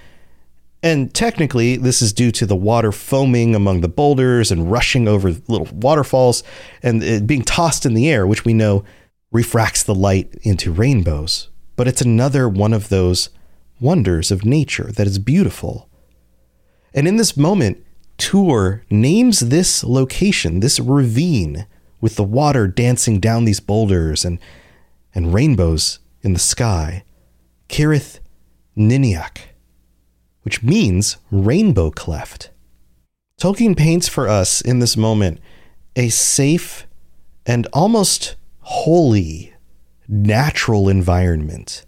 And 0.82 1.12
technically, 1.12 1.76
this 1.76 2.00
is 2.00 2.12
due 2.12 2.30
to 2.32 2.46
the 2.46 2.56
water 2.56 2.92
foaming 2.92 3.54
among 3.54 3.80
the 3.80 3.88
boulders 3.88 4.52
and 4.52 4.70
rushing 4.70 5.08
over 5.08 5.30
little 5.48 5.68
waterfalls 5.72 6.44
and 6.82 7.26
being 7.26 7.42
tossed 7.42 7.84
in 7.84 7.94
the 7.94 8.08
air, 8.08 8.26
which 8.26 8.44
we 8.44 8.54
know 8.54 8.84
refracts 9.32 9.82
the 9.82 9.94
light 9.94 10.34
into 10.42 10.72
rainbows. 10.72 11.48
But 11.74 11.88
it's 11.88 12.00
another 12.00 12.48
one 12.48 12.72
of 12.72 12.88
those 12.88 13.30
wonders 13.80 14.30
of 14.30 14.44
nature 14.44 14.90
that 14.92 15.06
is 15.06 15.18
beautiful. 15.18 15.88
And 16.94 17.08
in 17.08 17.16
this 17.16 17.36
moment, 17.36 17.84
Tuor 18.16 18.82
names 18.90 19.40
this 19.40 19.84
location, 19.84 20.60
this 20.60 20.80
ravine, 20.80 21.66
with 22.00 22.16
the 22.16 22.24
water 22.24 22.66
dancing 22.68 23.20
down 23.20 23.44
these 23.44 23.60
boulders 23.60 24.24
and, 24.24 24.38
and 25.14 25.34
rainbows 25.34 25.98
in 26.22 26.32
the 26.32 26.38
sky, 26.38 27.04
Cirith 27.68 28.20
Ninniach, 28.76 29.38
which 30.48 30.62
means 30.62 31.18
rainbow 31.30 31.90
cleft. 31.90 32.48
Tolkien 33.38 33.76
paints 33.76 34.08
for 34.08 34.26
us 34.26 34.62
in 34.62 34.78
this 34.78 34.96
moment 34.96 35.40
a 35.94 36.08
safe 36.08 36.87
and 37.44 37.66
almost 37.74 38.34
holy, 38.61 39.52
natural 40.08 40.88
environment 40.88 41.84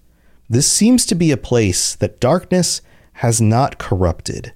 this 0.50 0.70
seems 0.70 1.06
to 1.06 1.14
be 1.14 1.30
a 1.30 1.38
place 1.38 1.94
that 1.94 2.20
darkness 2.20 2.82
has 3.14 3.40
not 3.40 3.78
corrupted. 3.78 4.52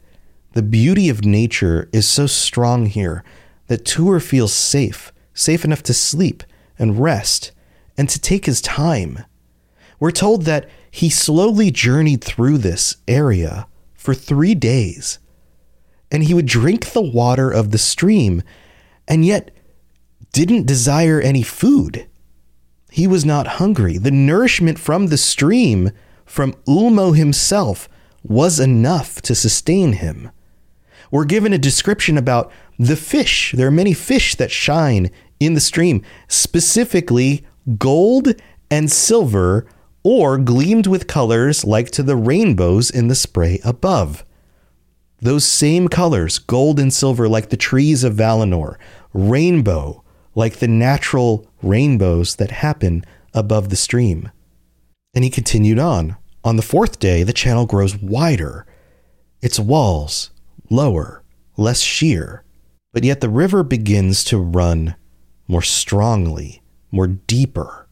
The 0.53 0.62
beauty 0.62 1.09
of 1.09 1.25
nature 1.25 1.88
is 1.93 2.07
so 2.07 2.27
strong 2.27 2.87
here 2.87 3.23
that 3.69 3.85
Tuor 3.85 4.21
feels 4.21 4.53
safe, 4.53 5.12
safe 5.33 5.64
enough 5.64 5.85
to 5.85 5.95
sleep 5.95 6.43
and 6.79 7.01
rest 7.01 7.53
and 7.97 8.09
to 8.11 8.21
take 8.21 8.45
his 8.45 8.61
time. 8.61 9.25
We're 10.01 10.11
told 10.11 10.43
that 10.43 10.69
he 10.90 11.09
slowly 11.09 11.71
journeyed 11.71 12.23
through 12.23 12.59
this 12.59 12.97
area 13.07 13.69
for 14.05 14.12
three 14.12 14.55
days, 14.55 15.19
and 16.11 16.25
he 16.25 16.35
would 16.35 16.45
drink 16.45 16.93
the 16.93 17.01
water 17.01 17.51
of 17.51 17.71
the 17.71 17.79
stream 17.79 18.43
and 19.09 19.25
yet 19.25 19.51
didn't 20.31 20.67
desire 20.67 21.23
any 21.23 21.43
food. 21.43 22.07
He 22.90 23.07
was 23.07 23.25
not 23.25 23.57
hungry. 23.57 23.97
The 23.97 24.11
nourishment 24.11 24.79
from 24.79 25.07
the 25.07 25.17
stream, 25.17 25.90
from 26.27 26.53
Ulmo 26.69 27.17
himself, 27.17 27.88
was 28.23 28.61
enough 28.61 29.23
to 29.23 29.35
sustain 29.35 29.95
him. 29.95 30.31
We're 31.11 31.25
given 31.25 31.55
a 31.55 31.59
description 31.59 32.19
about 32.19 32.53
the 32.79 32.97
fish. 32.97 33.55
There 33.57 33.69
are 33.69 33.81
many 33.83 33.95
fish 33.95 34.35
that 34.35 34.51
shine 34.51 35.11
in 35.40 35.55
the 35.55 35.61
stream, 35.61 36.03
specifically 36.29 37.47
gold 37.79 38.35
and 38.71 38.93
silver, 38.93 39.67
or 40.05 40.38
gleamed 40.38 40.87
with 40.87 41.09
colors 41.09 41.64
like 41.64 41.90
to 41.90 42.03
the 42.03 42.14
rainbows 42.14 42.90
in 42.90 43.09
the 43.09 43.14
spray 43.14 43.59
above. 43.64 44.25
Those 45.21 45.45
same 45.47 45.88
colors, 45.88 46.38
gold 46.38 46.79
and 46.79 46.93
silver, 46.93 47.29
like 47.29 47.49
the 47.49 47.57
trees 47.57 48.05
of 48.05 48.14
Valinor, 48.14 48.77
rainbow, 49.14 50.05
like 50.35 50.57
the 50.57 50.69
natural 50.69 51.51
rainbows 51.62 52.37
that 52.37 52.51
happen 52.51 53.05
above 53.33 53.71
the 53.71 53.77
stream. 53.77 54.31
And 55.14 55.25
he 55.25 55.31
continued 55.31 55.79
on. 55.79 56.17
On 56.45 56.57
the 56.57 56.62
fourth 56.62 56.99
day, 56.99 57.23
the 57.23 57.33
channel 57.33 57.64
grows 57.64 57.97
wider, 57.97 58.67
its 59.40 59.59
walls 59.59 60.31
lower, 60.71 61.23
less 61.57 61.81
sheer, 61.81 62.45
but 62.93 63.05
yet 63.05 63.21
the 63.21 63.29
river 63.29 63.62
begins 63.62 64.25
to 64.25 64.38
run 64.38 64.97
more 65.47 65.62
strongly, 65.62 66.62
more 66.90 67.07
deeper. 67.07 67.84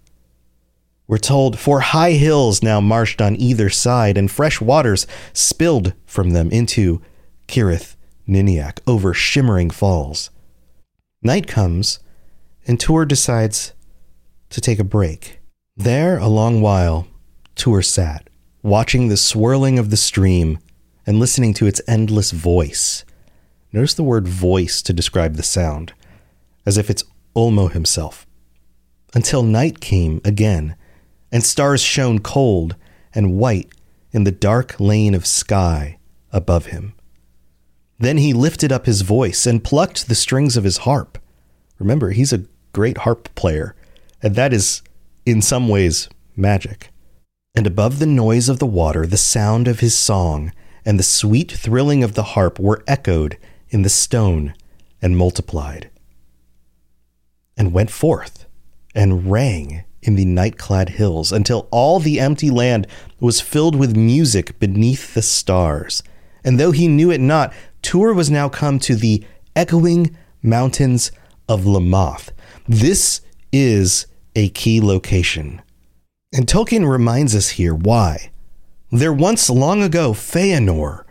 We're 1.12 1.18
told 1.18 1.58
four 1.58 1.80
high 1.80 2.12
hills 2.12 2.62
now 2.62 2.80
marched 2.80 3.20
on 3.20 3.36
either 3.36 3.68
side, 3.68 4.16
and 4.16 4.30
fresh 4.30 4.62
waters 4.62 5.06
spilled 5.34 5.92
from 6.06 6.30
them 6.30 6.50
into 6.50 7.02
Cirith 7.46 7.96
Ninniach 8.26 8.78
over 8.86 9.12
shimmering 9.12 9.68
falls. 9.68 10.30
Night 11.20 11.46
comes, 11.46 11.98
and 12.66 12.78
Tuor 12.78 13.06
decides 13.06 13.74
to 14.48 14.62
take 14.62 14.78
a 14.78 14.84
break. 14.84 15.38
There, 15.76 16.16
a 16.16 16.28
long 16.28 16.62
while, 16.62 17.06
Tuor 17.56 17.84
sat, 17.84 18.30
watching 18.62 19.08
the 19.08 19.18
swirling 19.18 19.78
of 19.78 19.90
the 19.90 19.98
stream 19.98 20.60
and 21.06 21.20
listening 21.20 21.52
to 21.52 21.66
its 21.66 21.82
endless 21.86 22.30
voice. 22.30 23.04
Notice 23.70 23.92
the 23.92 24.02
word 24.02 24.26
voice 24.26 24.80
to 24.80 24.94
describe 24.94 25.36
the 25.36 25.42
sound, 25.42 25.92
as 26.64 26.78
if 26.78 26.88
it's 26.88 27.04
Ulmo 27.36 27.70
himself. 27.70 28.26
Until 29.12 29.42
night 29.42 29.78
came 29.80 30.22
again, 30.24 30.74
and 31.32 31.42
stars 31.42 31.80
shone 31.80 32.18
cold 32.18 32.76
and 33.14 33.38
white 33.38 33.72
in 34.12 34.24
the 34.24 34.30
dark 34.30 34.78
lane 34.78 35.14
of 35.14 35.26
sky 35.26 35.98
above 36.30 36.66
him. 36.66 36.94
Then 37.98 38.18
he 38.18 38.32
lifted 38.32 38.70
up 38.70 38.86
his 38.86 39.00
voice 39.02 39.46
and 39.46 39.64
plucked 39.64 40.08
the 40.08 40.14
strings 40.14 40.56
of 40.56 40.64
his 40.64 40.78
harp. 40.78 41.18
Remember, 41.78 42.10
he's 42.10 42.32
a 42.32 42.44
great 42.72 42.98
harp 42.98 43.34
player, 43.34 43.74
and 44.22 44.34
that 44.34 44.52
is, 44.52 44.82
in 45.24 45.40
some 45.40 45.68
ways, 45.68 46.08
magic. 46.36 46.90
And 47.54 47.66
above 47.66 47.98
the 47.98 48.06
noise 48.06 48.48
of 48.48 48.58
the 48.58 48.66
water, 48.66 49.06
the 49.06 49.16
sound 49.16 49.68
of 49.68 49.80
his 49.80 49.94
song 49.98 50.52
and 50.84 50.98
the 50.98 51.04
sweet 51.04 51.50
thrilling 51.50 52.02
of 52.02 52.14
the 52.14 52.22
harp 52.22 52.58
were 52.58 52.82
echoed 52.86 53.38
in 53.70 53.82
the 53.82 53.88
stone 53.88 54.54
and 55.00 55.16
multiplied, 55.16 55.90
and 57.56 57.72
went 57.72 57.90
forth 57.90 58.46
and 58.94 59.30
rang 59.30 59.84
in 60.02 60.16
the 60.16 60.24
night 60.24 60.58
clad 60.58 60.90
hills 60.90 61.32
until 61.32 61.68
all 61.70 62.00
the 62.00 62.20
empty 62.20 62.50
land 62.50 62.86
was 63.20 63.40
filled 63.40 63.76
with 63.76 63.96
music 63.96 64.58
beneath 64.58 65.14
the 65.14 65.22
stars. 65.22 66.02
And 66.44 66.58
though 66.58 66.72
he 66.72 66.88
knew 66.88 67.10
it 67.10 67.20
not, 67.20 67.52
Tuor 67.82 68.14
was 68.14 68.30
now 68.30 68.48
come 68.48 68.78
to 68.80 68.94
the 68.94 69.24
echoing 69.54 70.16
mountains 70.42 71.12
of 71.48 71.64
Lammoth, 71.64 72.30
this 72.66 73.20
is 73.52 74.06
a 74.34 74.48
key 74.50 74.80
location. 74.80 75.60
And 76.32 76.46
Tolkien 76.46 76.88
reminds 76.88 77.34
us 77.34 77.50
here 77.50 77.74
why. 77.74 78.30
There 78.90 79.12
once 79.12 79.50
long 79.50 79.82
ago, 79.82 80.12
Feanor, 80.12 81.04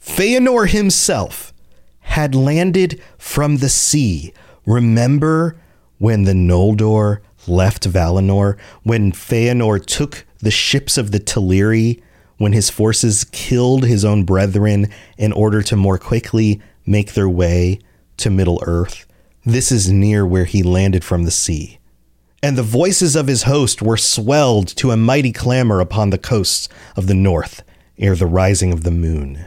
Feanor 0.00 0.68
himself, 0.68 1.52
had 2.00 2.34
landed 2.34 3.00
from 3.18 3.58
the 3.58 3.68
sea. 3.68 4.32
Remember 4.66 5.56
when 5.98 6.24
the 6.24 6.32
Noldor 6.32 7.20
left 7.46 7.84
Valinor, 7.88 8.58
when 8.82 9.12
Feanor 9.12 9.84
took 9.84 10.24
the 10.38 10.50
ships 10.50 10.98
of 10.98 11.10
the 11.10 11.20
Teleri, 11.20 12.00
when 12.38 12.52
his 12.52 12.70
forces 12.70 13.24
killed 13.30 13.84
his 13.84 14.04
own 14.04 14.24
brethren 14.24 14.88
in 15.16 15.32
order 15.32 15.62
to 15.62 15.76
more 15.76 15.98
quickly 15.98 16.60
make 16.84 17.12
their 17.12 17.28
way 17.28 17.78
to 18.16 18.30
Middle 18.30 18.62
Earth? 18.66 19.06
This 19.44 19.72
is 19.72 19.90
near 19.90 20.26
where 20.26 20.44
he 20.44 20.62
landed 20.62 21.04
from 21.04 21.24
the 21.24 21.30
sea. 21.30 21.78
And 22.42 22.58
the 22.58 22.62
voices 22.62 23.14
of 23.14 23.28
his 23.28 23.44
host 23.44 23.82
were 23.82 23.96
swelled 23.96 24.68
to 24.76 24.90
a 24.90 24.96
mighty 24.96 25.32
clamor 25.32 25.80
upon 25.80 26.10
the 26.10 26.18
coasts 26.18 26.68
of 26.96 27.06
the 27.06 27.14
north 27.14 27.62
ere 27.98 28.16
the 28.16 28.26
rising 28.26 28.72
of 28.72 28.82
the 28.82 28.90
moon. 28.90 29.44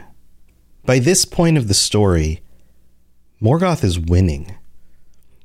By 0.84 0.98
this 0.98 1.24
point 1.24 1.58
of 1.58 1.68
the 1.68 1.74
story, 1.74 2.40
Morgoth 3.40 3.84
is 3.84 3.98
winning. 3.98 4.56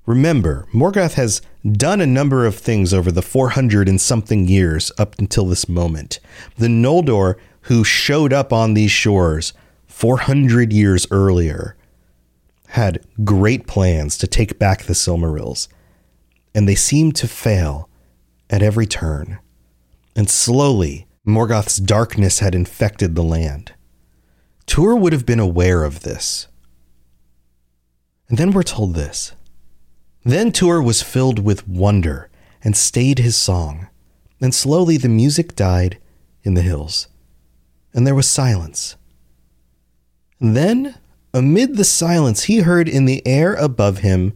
Remember, 0.05 0.67
Morgoth 0.73 1.13
has 1.13 1.41
done 1.69 2.01
a 2.01 2.07
number 2.07 2.45
of 2.45 2.55
things 2.55 2.93
over 2.93 3.11
the 3.11 3.21
400 3.21 3.87
and 3.87 4.01
something 4.01 4.47
years 4.47 4.91
up 4.97 5.17
until 5.19 5.45
this 5.45 5.69
moment. 5.69 6.19
The 6.57 6.67
Noldor, 6.67 7.35
who 7.61 7.83
showed 7.83 8.33
up 8.33 8.51
on 8.51 8.73
these 8.73 8.91
shores 8.91 9.53
400 9.87 10.73
years 10.73 11.05
earlier, 11.11 11.75
had 12.69 13.05
great 13.23 13.67
plans 13.67 14.17
to 14.17 14.27
take 14.27 14.57
back 14.57 14.83
the 14.83 14.93
Silmarils, 14.93 15.67
and 16.55 16.67
they 16.67 16.75
seemed 16.75 17.15
to 17.17 17.27
fail 17.27 17.89
at 18.49 18.63
every 18.63 18.87
turn. 18.87 19.39
And 20.15 20.29
slowly, 20.29 21.07
Morgoth's 21.27 21.77
darkness 21.77 22.39
had 22.39 22.55
infected 22.55 23.13
the 23.13 23.23
land. 23.23 23.73
Tuor 24.65 24.99
would 24.99 25.13
have 25.13 25.25
been 25.25 25.39
aware 25.39 25.83
of 25.83 26.01
this. 26.01 26.47
And 28.29 28.37
then 28.37 28.51
we're 28.51 28.63
told 28.63 28.95
this. 28.95 29.33
Then 30.23 30.51
Tuor 30.51 30.83
was 30.83 31.01
filled 31.01 31.39
with 31.39 31.67
wonder 31.67 32.29
and 32.63 32.77
stayed 32.77 33.19
his 33.19 33.35
song. 33.35 33.87
And 34.39 34.53
slowly 34.53 34.97
the 34.97 35.09
music 35.09 35.55
died 35.55 35.99
in 36.43 36.55
the 36.55 36.63
hills, 36.63 37.07
and 37.93 38.07
there 38.07 38.15
was 38.15 38.27
silence. 38.27 38.95
And 40.39 40.57
then, 40.57 40.95
amid 41.33 41.77
the 41.77 41.83
silence, 41.83 42.43
he 42.43 42.59
heard 42.59 42.89
in 42.89 43.05
the 43.05 43.25
air 43.27 43.53
above 43.53 43.99
him 43.99 44.33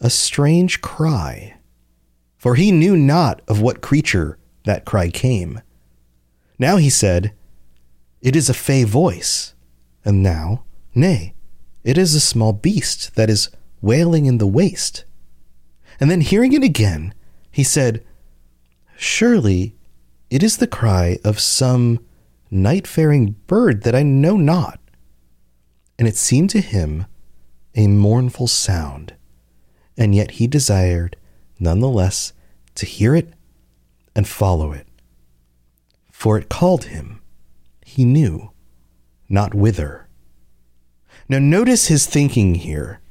a 0.00 0.10
strange 0.10 0.82
cry, 0.82 1.56
for 2.36 2.56
he 2.56 2.70
knew 2.70 2.94
not 2.96 3.40
of 3.48 3.62
what 3.62 3.80
creature 3.80 4.36
that 4.64 4.84
cry 4.84 5.08
came. 5.08 5.62
Now 6.58 6.76
he 6.76 6.90
said, 6.90 7.32
It 8.20 8.36
is 8.36 8.50
a 8.50 8.54
fey 8.54 8.84
voice. 8.84 9.54
And 10.04 10.22
now, 10.22 10.64
nay, 10.94 11.34
it 11.84 11.96
is 11.96 12.14
a 12.14 12.20
small 12.20 12.52
beast 12.52 13.14
that 13.14 13.30
is 13.30 13.48
wailing 13.82 14.26
in 14.26 14.38
the 14.38 14.46
waste. 14.46 15.04
And 16.00 16.10
then 16.10 16.22
hearing 16.22 16.54
it 16.54 16.62
again, 16.62 17.12
he 17.50 17.62
said, 17.62 18.04
Surely 18.96 19.74
it 20.30 20.42
is 20.42 20.56
the 20.56 20.66
cry 20.66 21.18
of 21.24 21.38
some 21.38 21.98
night 22.50 22.86
faring 22.86 23.32
bird 23.46 23.82
that 23.82 23.94
I 23.94 24.02
know 24.02 24.36
not. 24.36 24.78
And 25.98 26.08
it 26.08 26.16
seemed 26.16 26.50
to 26.50 26.60
him 26.60 27.06
a 27.74 27.86
mournful 27.86 28.46
sound, 28.46 29.14
and 29.96 30.14
yet 30.14 30.32
he 30.32 30.46
desired 30.46 31.16
none 31.58 31.80
the 31.80 31.88
less 31.88 32.32
to 32.76 32.86
hear 32.86 33.14
it 33.14 33.34
and 34.14 34.26
follow 34.26 34.72
it. 34.72 34.86
For 36.10 36.38
it 36.38 36.48
called 36.48 36.84
him, 36.84 37.20
he 37.84 38.04
knew 38.04 38.52
not 39.28 39.54
whither. 39.54 40.08
Now, 41.28 41.38
notice 41.38 41.88
his 41.88 42.06
thinking 42.06 42.54
here. 42.54 43.01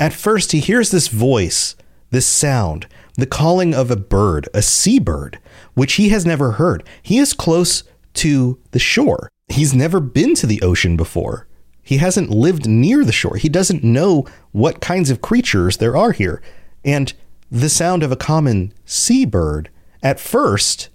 At 0.00 0.12
first, 0.12 0.52
he 0.52 0.60
hears 0.60 0.90
this 0.90 1.08
voice, 1.08 1.74
this 2.10 2.26
sound, 2.26 2.86
the 3.14 3.26
calling 3.26 3.74
of 3.74 3.90
a 3.90 3.96
bird, 3.96 4.48
a 4.54 4.62
seabird, 4.62 5.38
which 5.74 5.94
he 5.94 6.10
has 6.10 6.24
never 6.24 6.52
heard. 6.52 6.84
He 7.02 7.18
is 7.18 7.32
close 7.32 7.82
to 8.14 8.58
the 8.70 8.78
shore. 8.78 9.28
He's 9.48 9.74
never 9.74 10.00
been 10.00 10.34
to 10.36 10.46
the 10.46 10.62
ocean 10.62 10.96
before. 10.96 11.48
He 11.82 11.96
hasn't 11.96 12.30
lived 12.30 12.68
near 12.68 13.04
the 13.04 13.12
shore. 13.12 13.36
He 13.36 13.48
doesn't 13.48 13.82
know 13.82 14.26
what 14.52 14.80
kinds 14.80 15.10
of 15.10 15.22
creatures 15.22 15.78
there 15.78 15.96
are 15.96 16.12
here. 16.12 16.42
And 16.84 17.12
the 17.50 17.70
sound 17.70 18.02
of 18.02 18.12
a 18.12 18.16
common 18.16 18.74
seabird 18.84 19.70
at 20.02 20.20
first 20.20 20.90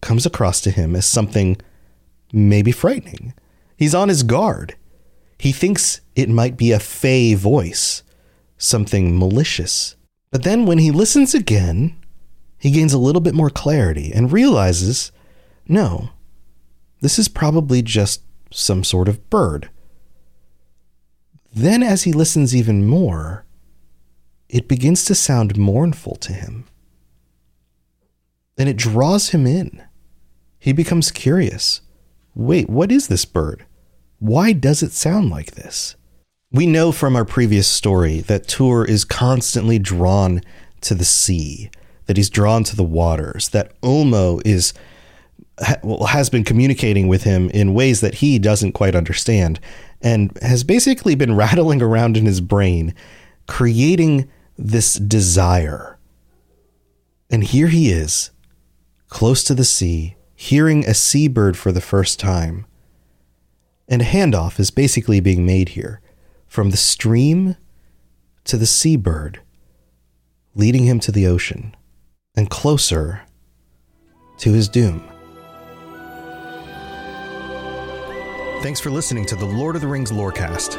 comes 0.00 0.24
across 0.24 0.60
to 0.62 0.70
him 0.70 0.96
as 0.96 1.06
something 1.06 1.58
maybe 2.32 2.72
frightening. 2.72 3.34
He's 3.76 3.94
on 3.94 4.08
his 4.08 4.22
guard. 4.22 4.76
He 5.38 5.52
thinks 5.52 6.00
it 6.16 6.28
might 6.28 6.56
be 6.56 6.72
a 6.72 6.80
fey 6.80 7.34
voice, 7.34 8.02
something 8.60 9.18
malicious. 9.18 9.96
But 10.30 10.44
then 10.44 10.66
when 10.66 10.78
he 10.78 10.90
listens 10.90 11.34
again, 11.34 11.96
he 12.58 12.70
gains 12.70 12.92
a 12.92 12.98
little 12.98 13.20
bit 13.20 13.34
more 13.34 13.50
clarity 13.50 14.12
and 14.12 14.32
realizes 14.32 15.10
no, 15.66 16.10
this 17.00 17.18
is 17.18 17.28
probably 17.28 17.80
just 17.80 18.22
some 18.50 18.84
sort 18.84 19.08
of 19.08 19.30
bird. 19.30 19.70
Then, 21.52 21.82
as 21.82 22.02
he 22.02 22.12
listens 22.12 22.54
even 22.54 22.86
more, 22.86 23.44
it 24.48 24.68
begins 24.68 25.04
to 25.04 25.14
sound 25.14 25.56
mournful 25.56 26.16
to 26.16 26.32
him. 26.32 26.66
And 28.58 28.68
it 28.68 28.76
draws 28.76 29.30
him 29.30 29.46
in. 29.46 29.82
He 30.58 30.72
becomes 30.72 31.10
curious. 31.10 31.80
Wait, 32.34 32.68
what 32.68 32.92
is 32.92 33.08
this 33.08 33.24
bird? 33.24 33.64
Why 34.18 34.52
does 34.52 34.82
it 34.82 34.92
sound 34.92 35.30
like 35.30 35.52
this? 35.52 35.96
We 36.52 36.66
know 36.66 36.90
from 36.90 37.14
our 37.14 37.24
previous 37.24 37.68
story 37.68 38.22
that 38.22 38.48
Tuor 38.48 38.88
is 38.88 39.04
constantly 39.04 39.78
drawn 39.78 40.42
to 40.80 40.96
the 40.96 41.04
sea, 41.04 41.70
that 42.06 42.16
he's 42.16 42.28
drawn 42.28 42.64
to 42.64 42.74
the 42.74 42.82
waters, 42.82 43.50
that 43.50 43.80
Ulmo 43.82 44.42
is 44.44 44.74
has 46.08 46.30
been 46.30 46.42
communicating 46.42 47.06
with 47.06 47.22
him 47.22 47.50
in 47.50 47.74
ways 47.74 48.00
that 48.00 48.16
he 48.16 48.38
doesn't 48.38 48.72
quite 48.72 48.94
understand 48.94 49.60
and 50.00 50.36
has 50.40 50.64
basically 50.64 51.14
been 51.14 51.36
rattling 51.36 51.82
around 51.82 52.16
in 52.16 52.26
his 52.26 52.40
brain, 52.40 52.94
creating 53.46 54.28
this 54.58 54.94
desire. 54.94 55.98
And 57.30 57.44
here 57.44 57.68
he 57.68 57.92
is, 57.92 58.32
close 59.08 59.44
to 59.44 59.54
the 59.54 59.64
sea, 59.64 60.16
hearing 60.34 60.84
a 60.84 60.94
seabird 60.94 61.56
for 61.56 61.70
the 61.70 61.80
first 61.80 62.18
time, 62.18 62.66
and 63.86 64.02
a 64.02 64.06
handoff 64.06 64.58
is 64.58 64.72
basically 64.72 65.20
being 65.20 65.46
made 65.46 65.70
here 65.70 66.00
from 66.50 66.70
the 66.70 66.76
stream 66.76 67.56
to 68.42 68.56
the 68.58 68.66
seabird, 68.66 69.40
leading 70.56 70.82
him 70.82 70.98
to 70.98 71.12
the 71.12 71.24
ocean 71.24 71.76
and 72.34 72.50
closer 72.50 73.22
to 74.36 74.52
his 74.52 74.68
doom. 74.68 75.08
Thanks 78.62 78.80
for 78.80 78.90
listening 78.90 79.24
to 79.26 79.36
the 79.36 79.46
Lord 79.46 79.76
of 79.76 79.80
the 79.80 79.86
Rings 79.86 80.10
Lorecast. 80.10 80.76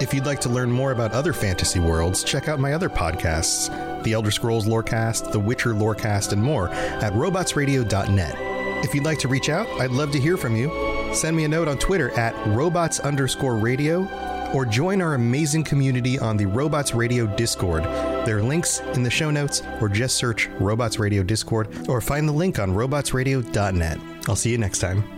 If 0.00 0.14
you'd 0.14 0.24
like 0.24 0.40
to 0.42 0.48
learn 0.48 0.70
more 0.70 0.92
about 0.92 1.10
other 1.10 1.32
fantasy 1.32 1.80
worlds, 1.80 2.22
check 2.22 2.46
out 2.46 2.60
my 2.60 2.72
other 2.72 2.88
podcasts, 2.88 3.68
The 4.04 4.12
Elder 4.12 4.30
Scrolls 4.30 4.68
Lorecast, 4.68 5.32
The 5.32 5.40
Witcher 5.40 5.74
Lorecast, 5.74 6.32
and 6.32 6.40
more 6.40 6.68
at 6.68 7.12
robotsradio.net. 7.14 8.84
If 8.84 8.94
you'd 8.94 9.04
like 9.04 9.18
to 9.18 9.28
reach 9.28 9.48
out, 9.48 9.66
I'd 9.80 9.90
love 9.90 10.12
to 10.12 10.20
hear 10.20 10.36
from 10.36 10.54
you 10.54 10.70
send 11.12 11.36
me 11.36 11.42
a 11.42 11.48
note 11.48 11.66
on 11.66 11.76
Twitter 11.78 12.10
at 12.12 12.34
robots 12.46 13.00
underscore 13.00 13.56
radio 13.56 14.06
or 14.54 14.64
join 14.64 15.02
our 15.02 15.14
amazing 15.14 15.64
community 15.64 16.18
on 16.18 16.36
the 16.36 16.46
Robots 16.46 16.94
Radio 16.94 17.26
Discord. 17.26 17.82
There 17.82 18.38
are 18.38 18.42
links 18.42 18.80
in 18.94 19.02
the 19.02 19.10
show 19.10 19.30
notes, 19.30 19.62
or 19.80 19.88
just 19.88 20.16
search 20.16 20.48
Robots 20.60 20.98
Radio 20.98 21.22
Discord, 21.22 21.88
or 21.88 22.00
find 22.00 22.28
the 22.28 22.32
link 22.32 22.58
on 22.58 22.72
robotsradio.net. 22.72 23.98
I'll 24.28 24.36
see 24.36 24.50
you 24.50 24.58
next 24.58 24.78
time. 24.78 25.17